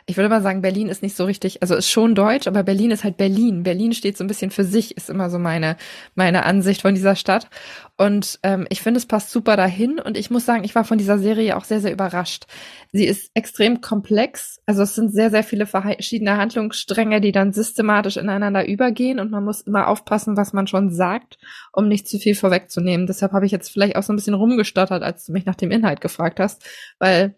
[0.09, 2.89] ich würde mal sagen, Berlin ist nicht so richtig, also ist schon deutsch, aber Berlin
[2.89, 3.61] ist halt Berlin.
[3.61, 5.77] Berlin steht so ein bisschen für sich, ist immer so meine,
[6.15, 7.47] meine Ansicht von dieser Stadt.
[7.95, 9.99] Und ähm, ich finde, es passt super dahin.
[9.99, 12.47] Und ich muss sagen, ich war von dieser Serie auch sehr, sehr überrascht.
[12.91, 14.59] Sie ist extrem komplex.
[14.65, 19.19] Also es sind sehr, sehr viele verschiedene Handlungsstränge, die dann systematisch ineinander übergehen.
[19.19, 21.37] Und man muss immer aufpassen, was man schon sagt,
[21.71, 23.05] um nicht zu viel vorwegzunehmen.
[23.05, 25.69] Deshalb habe ich jetzt vielleicht auch so ein bisschen rumgestottert, als du mich nach dem
[25.69, 26.65] Inhalt gefragt hast,
[26.97, 27.35] weil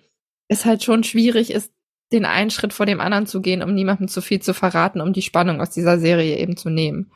[0.48, 1.74] es halt schon schwierig ist,
[2.12, 5.14] den einen Schritt vor dem anderen zu gehen, um niemandem zu viel zu verraten, um
[5.14, 7.12] die Spannung aus dieser Serie eben zu nehmen.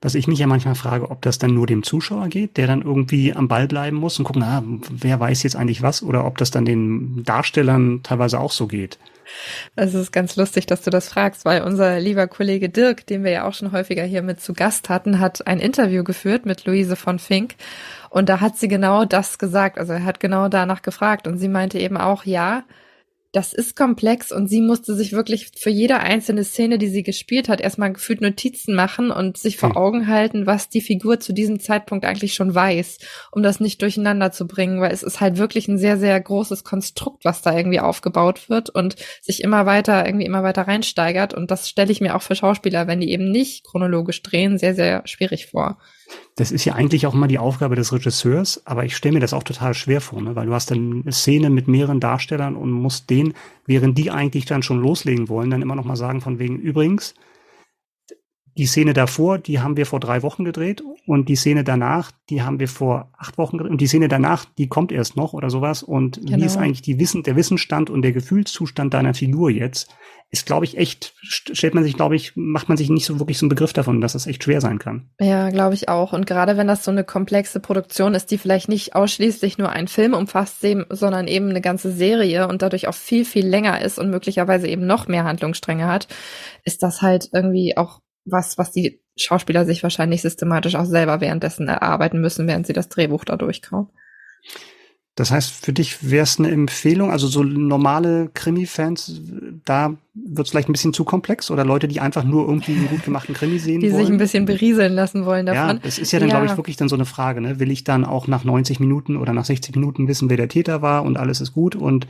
[0.00, 2.82] Was ich mich ja manchmal frage, ob das dann nur dem Zuschauer geht, der dann
[2.82, 6.38] irgendwie am Ball bleiben muss und gucken, na, wer weiß jetzt eigentlich was, oder ob
[6.38, 8.98] das dann den Darstellern teilweise auch so geht.
[9.76, 13.30] Es ist ganz lustig, dass du das fragst, weil unser lieber Kollege Dirk, den wir
[13.30, 16.96] ja auch schon häufiger hier mit zu Gast hatten, hat ein Interview geführt mit Luise
[16.96, 17.56] von Fink.
[18.08, 19.78] Und da hat sie genau das gesagt.
[19.78, 21.26] Also er hat genau danach gefragt.
[21.26, 22.62] Und sie meinte eben auch, ja,
[23.38, 27.48] das ist komplex und sie musste sich wirklich für jede einzelne Szene, die sie gespielt
[27.48, 29.76] hat, erstmal gefühlt Notizen machen und sich vor hm.
[29.76, 32.98] Augen halten, was die Figur zu diesem Zeitpunkt eigentlich schon weiß,
[33.30, 36.64] um das nicht durcheinander zu bringen, weil es ist halt wirklich ein sehr, sehr großes
[36.64, 41.32] Konstrukt, was da irgendwie aufgebaut wird und sich immer weiter, irgendwie immer weiter reinsteigert.
[41.32, 44.74] Und das stelle ich mir auch für Schauspieler, wenn die eben nicht chronologisch drehen, sehr,
[44.74, 45.78] sehr schwierig vor.
[46.36, 49.32] Das ist ja eigentlich auch immer die Aufgabe des Regisseurs, aber ich stelle mir das
[49.32, 50.36] auch total schwer vor, ne?
[50.36, 53.34] weil du hast dann eine Szene mit mehreren Darstellern und musst den,
[53.66, 57.14] während die eigentlich dann schon loslegen wollen, dann immer noch mal sagen von wegen übrigens,
[58.58, 62.42] die Szene davor, die haben wir vor drei Wochen gedreht und die Szene danach, die
[62.42, 65.48] haben wir vor acht Wochen gedreht und die Szene danach, die kommt erst noch oder
[65.48, 66.36] sowas und genau.
[66.36, 69.94] wie ist eigentlich die Wissen, der Wissensstand und der Gefühlszustand deiner Figur jetzt,
[70.30, 73.38] ist glaube ich echt, stellt man sich glaube ich, macht man sich nicht so wirklich
[73.38, 75.08] so einen Begriff davon, dass das echt schwer sein kann.
[75.20, 78.68] Ja, glaube ich auch und gerade wenn das so eine komplexe Produktion ist, die vielleicht
[78.68, 83.24] nicht ausschließlich nur einen Film umfasst, sondern eben eine ganze Serie und dadurch auch viel,
[83.24, 86.08] viel länger ist und möglicherweise eben noch mehr Handlungsstränge hat,
[86.64, 91.68] ist das halt irgendwie auch was, was die Schauspieler sich wahrscheinlich systematisch auch selber währenddessen
[91.68, 93.88] erarbeiten müssen, während sie das Drehbuch da durchkauen.
[95.18, 99.20] Das heißt, für dich wäre es eine Empfehlung, also so normale Krimi-Fans,
[99.64, 102.88] da wird es vielleicht ein bisschen zu komplex oder Leute, die einfach nur irgendwie einen
[102.88, 103.98] gut gemachten Krimi sehen die wollen.
[103.98, 105.78] Die sich ein bisschen berieseln lassen wollen davon.
[105.78, 106.36] Ja, das ist ja dann, ja.
[106.36, 107.40] glaube ich, wirklich dann so eine Frage.
[107.40, 107.58] Ne?
[107.58, 110.82] Will ich dann auch nach 90 Minuten oder nach 60 Minuten wissen, wer der Täter
[110.82, 112.06] war und alles ist gut und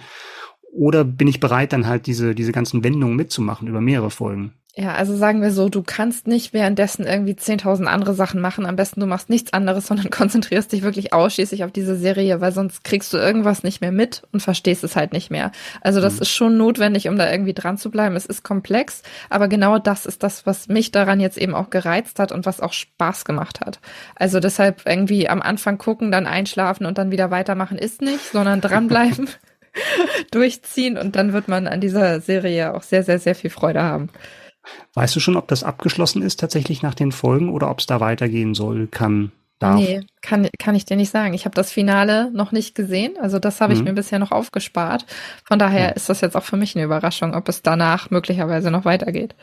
[0.70, 4.52] oder bin ich bereit, dann halt diese, diese ganzen Wendungen mitzumachen über mehrere Folgen?
[4.80, 8.64] Ja, also sagen wir so, du kannst nicht währenddessen irgendwie 10.000 andere Sachen machen.
[8.64, 12.52] Am besten du machst nichts anderes, sondern konzentrierst dich wirklich ausschließlich auf diese Serie, weil
[12.52, 15.50] sonst kriegst du irgendwas nicht mehr mit und verstehst es halt nicht mehr.
[15.80, 16.22] Also das mhm.
[16.22, 18.14] ist schon notwendig, um da irgendwie dran zu bleiben.
[18.14, 22.20] Es ist komplex, aber genau das ist das, was mich daran jetzt eben auch gereizt
[22.20, 23.80] hat und was auch Spaß gemacht hat.
[24.14, 28.60] Also deshalb irgendwie am Anfang gucken, dann einschlafen und dann wieder weitermachen ist nicht, sondern
[28.60, 29.28] dranbleiben.
[30.30, 34.10] durchziehen und dann wird man an dieser Serie auch sehr, sehr, sehr viel Freude haben.
[34.94, 38.00] Weißt du schon, ob das abgeschlossen ist tatsächlich nach den Folgen oder ob es da
[38.00, 39.78] weitergehen soll, kann, darf?
[39.78, 41.34] Nee, kann, kann ich dir nicht sagen.
[41.34, 43.14] Ich habe das Finale noch nicht gesehen.
[43.20, 43.86] Also das habe ich mhm.
[43.86, 45.06] mir bisher noch aufgespart.
[45.44, 45.90] Von daher ja.
[45.90, 49.34] ist das jetzt auch für mich eine Überraschung, ob es danach möglicherweise noch weitergeht.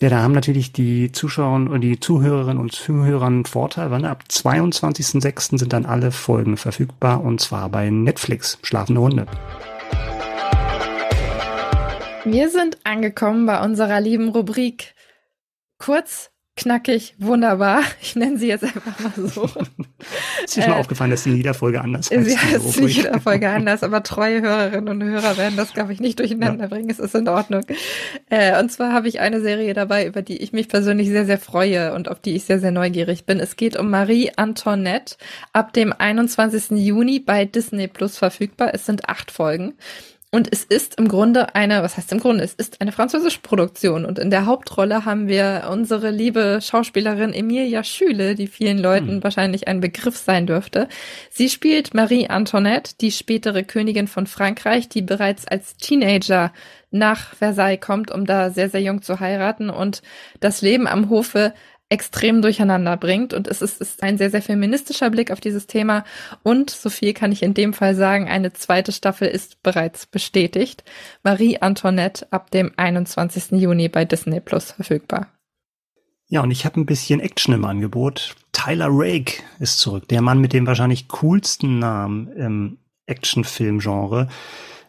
[0.00, 4.24] Ja, da haben natürlich die Zuschauer und die Zuhörerinnen und Zuhörer einen Vorteil, weil ab
[4.28, 5.58] 22.06.
[5.58, 9.26] sind dann alle Folgen verfügbar und zwar bei Netflix, Schlafende Hunde.
[12.28, 14.96] Wir sind angekommen bei unserer lieben Rubrik.
[15.78, 17.82] Kurz, knackig, wunderbar.
[18.02, 19.44] Ich nenne sie jetzt einfach mal so.
[20.44, 22.24] ist schon äh, aufgefallen, dass sie in jeder Folge anders heißt?
[22.28, 26.00] Sie heißt in jeder Folge anders, aber treue Hörerinnen und Hörer werden das, glaube ich,
[26.00, 26.68] nicht durcheinander ja.
[26.68, 26.90] bringen.
[26.90, 27.62] Es ist in Ordnung.
[28.28, 31.38] Äh, und zwar habe ich eine Serie dabei, über die ich mich persönlich sehr, sehr
[31.38, 33.38] freue und auf die ich sehr, sehr neugierig bin.
[33.38, 35.14] Es geht um Marie Antoinette,
[35.52, 36.72] ab dem 21.
[36.72, 38.74] Juni bei Disney Plus verfügbar.
[38.74, 39.74] Es sind acht Folgen.
[40.36, 44.04] Und es ist im Grunde eine, was heißt im Grunde, es ist eine französische Produktion.
[44.04, 49.24] Und in der Hauptrolle haben wir unsere liebe Schauspielerin Emilia Schüle, die vielen Leuten hm.
[49.24, 50.88] wahrscheinlich ein Begriff sein dürfte.
[51.30, 56.52] Sie spielt Marie Antoinette, die spätere Königin von Frankreich, die bereits als Teenager
[56.90, 60.02] nach Versailles kommt, um da sehr, sehr jung zu heiraten und
[60.40, 61.54] das Leben am Hofe
[61.88, 63.32] extrem durcheinander bringt.
[63.32, 66.04] Und es ist, ist ein sehr, sehr feministischer Blick auf dieses Thema.
[66.42, 70.84] Und so viel kann ich in dem Fall sagen, eine zweite Staffel ist bereits bestätigt.
[71.22, 73.52] Marie Antoinette ab dem 21.
[73.52, 75.28] Juni bei Disney Plus verfügbar.
[76.28, 78.34] Ja, und ich habe ein bisschen Action im Angebot.
[78.50, 80.08] Tyler Rake ist zurück.
[80.08, 84.28] Der Mann mit dem wahrscheinlich coolsten Namen im Actionfilm-Genre.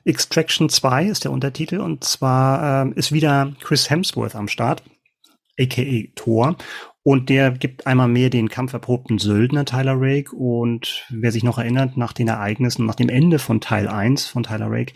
[0.04, 4.82] Extraction 2 ist der Untertitel und zwar äh, ist wieder Chris Hemsworth am Start
[5.60, 6.58] aka Thor.
[7.04, 10.36] Und der gibt einmal mehr den kampferprobten Söldner Tyler Rake.
[10.36, 14.44] Und wer sich noch erinnert, nach den Ereignissen, nach dem Ende von Teil 1 von
[14.44, 14.94] Tyler Rake,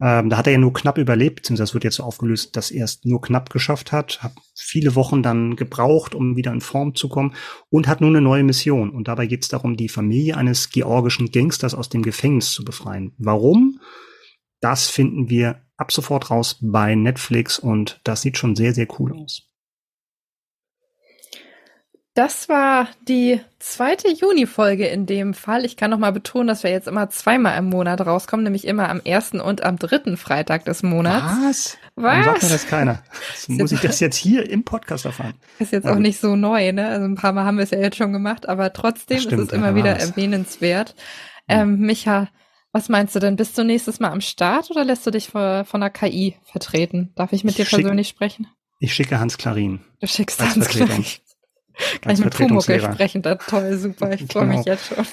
[0.00, 2.72] ähm, da hat er ja nur knapp überlebt, beziehungsweise es wird jetzt so aufgelöst, dass
[2.72, 6.96] er es nur knapp geschafft hat, hat viele Wochen dann gebraucht, um wieder in Form
[6.96, 7.34] zu kommen
[7.70, 8.90] und hat nun eine neue Mission.
[8.90, 13.14] Und dabei geht es darum, die Familie eines georgischen Gangsters aus dem Gefängnis zu befreien.
[13.18, 13.78] Warum?
[14.60, 19.12] Das finden wir ab sofort raus bei Netflix und das sieht schon sehr, sehr cool
[19.12, 19.51] aus.
[22.14, 25.64] Das war die zweite Juni-Folge in dem Fall.
[25.64, 28.90] Ich kann noch mal betonen, dass wir jetzt immer zweimal im Monat rauskommen, nämlich immer
[28.90, 31.24] am ersten und am dritten Freitag des Monats.
[31.24, 31.78] Was?
[31.94, 32.04] Was?
[32.04, 33.02] Warum sagt mir das keiner?
[33.48, 35.34] muss ich das jetzt hier im Podcast erfahren?
[35.58, 36.86] Ist jetzt auch nicht so neu, ne?
[36.88, 39.48] Also ein paar Mal haben wir es ja jetzt schon gemacht, aber trotzdem stimmt, ist
[39.48, 40.94] es immer wieder erwähnenswert.
[41.48, 42.28] Ähm, Micha,
[42.72, 43.36] was meinst du denn?
[43.36, 47.12] Bist du nächstes Mal am Start oder lässt du dich von der KI vertreten?
[47.14, 48.48] Darf ich mit dir persönlich sprechen?
[48.80, 49.80] Ich schicke Hans Klarin.
[50.00, 51.04] Du schickst Hans Klarin.
[52.00, 53.22] Kann ich mit Pumuckel sprechen?
[53.22, 54.12] Das toll, super.
[54.12, 54.58] Ich freue genau.
[54.58, 55.06] mich jetzt schon.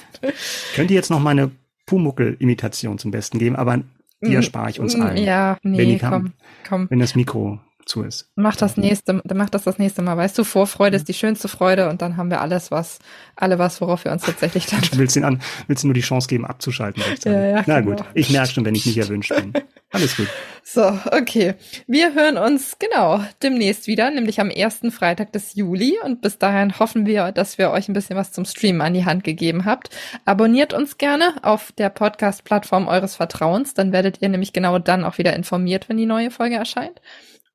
[0.74, 1.50] Könnt ihr jetzt noch meine
[1.86, 3.80] Pumuckel-Imitation zum Besten geben, aber
[4.20, 5.16] die erspare ich uns mm, allen.
[5.16, 6.32] Ja, nee, komm,
[6.68, 6.90] komm.
[6.90, 7.58] Wenn das Mikro
[7.90, 8.30] zu ist.
[8.36, 10.16] Mach das nächste, mach das das nächste Mal.
[10.16, 13.00] Weißt du, Vorfreude ist die schönste Freude und dann haben wir alles, was,
[13.36, 14.80] alle was, worauf wir uns tatsächlich dann.
[14.80, 17.02] Du willst ihn an, willst ihm nur die Chance geben, abzuschalten.
[17.24, 17.96] Ja, ja, Na genau.
[17.96, 19.52] gut, ich merke schon, wenn ich nicht erwünscht bin.
[19.92, 20.28] Alles gut.
[20.62, 21.54] So, okay.
[21.88, 25.98] Wir hören uns genau demnächst wieder, nämlich am ersten Freitag des Juli.
[26.04, 29.04] Und bis dahin hoffen wir, dass wir euch ein bisschen was zum Streamen an die
[29.04, 29.90] Hand gegeben habt.
[30.24, 33.74] Abonniert uns gerne auf der Podcast-Plattform eures Vertrauens.
[33.74, 37.00] Dann werdet ihr nämlich genau dann auch wieder informiert, wenn die neue Folge erscheint.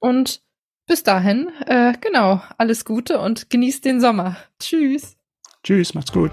[0.05, 0.43] Und
[0.85, 4.37] bis dahin, äh, genau, alles Gute und genießt den Sommer.
[4.59, 5.17] Tschüss.
[5.63, 6.29] Tschüss, macht's gut.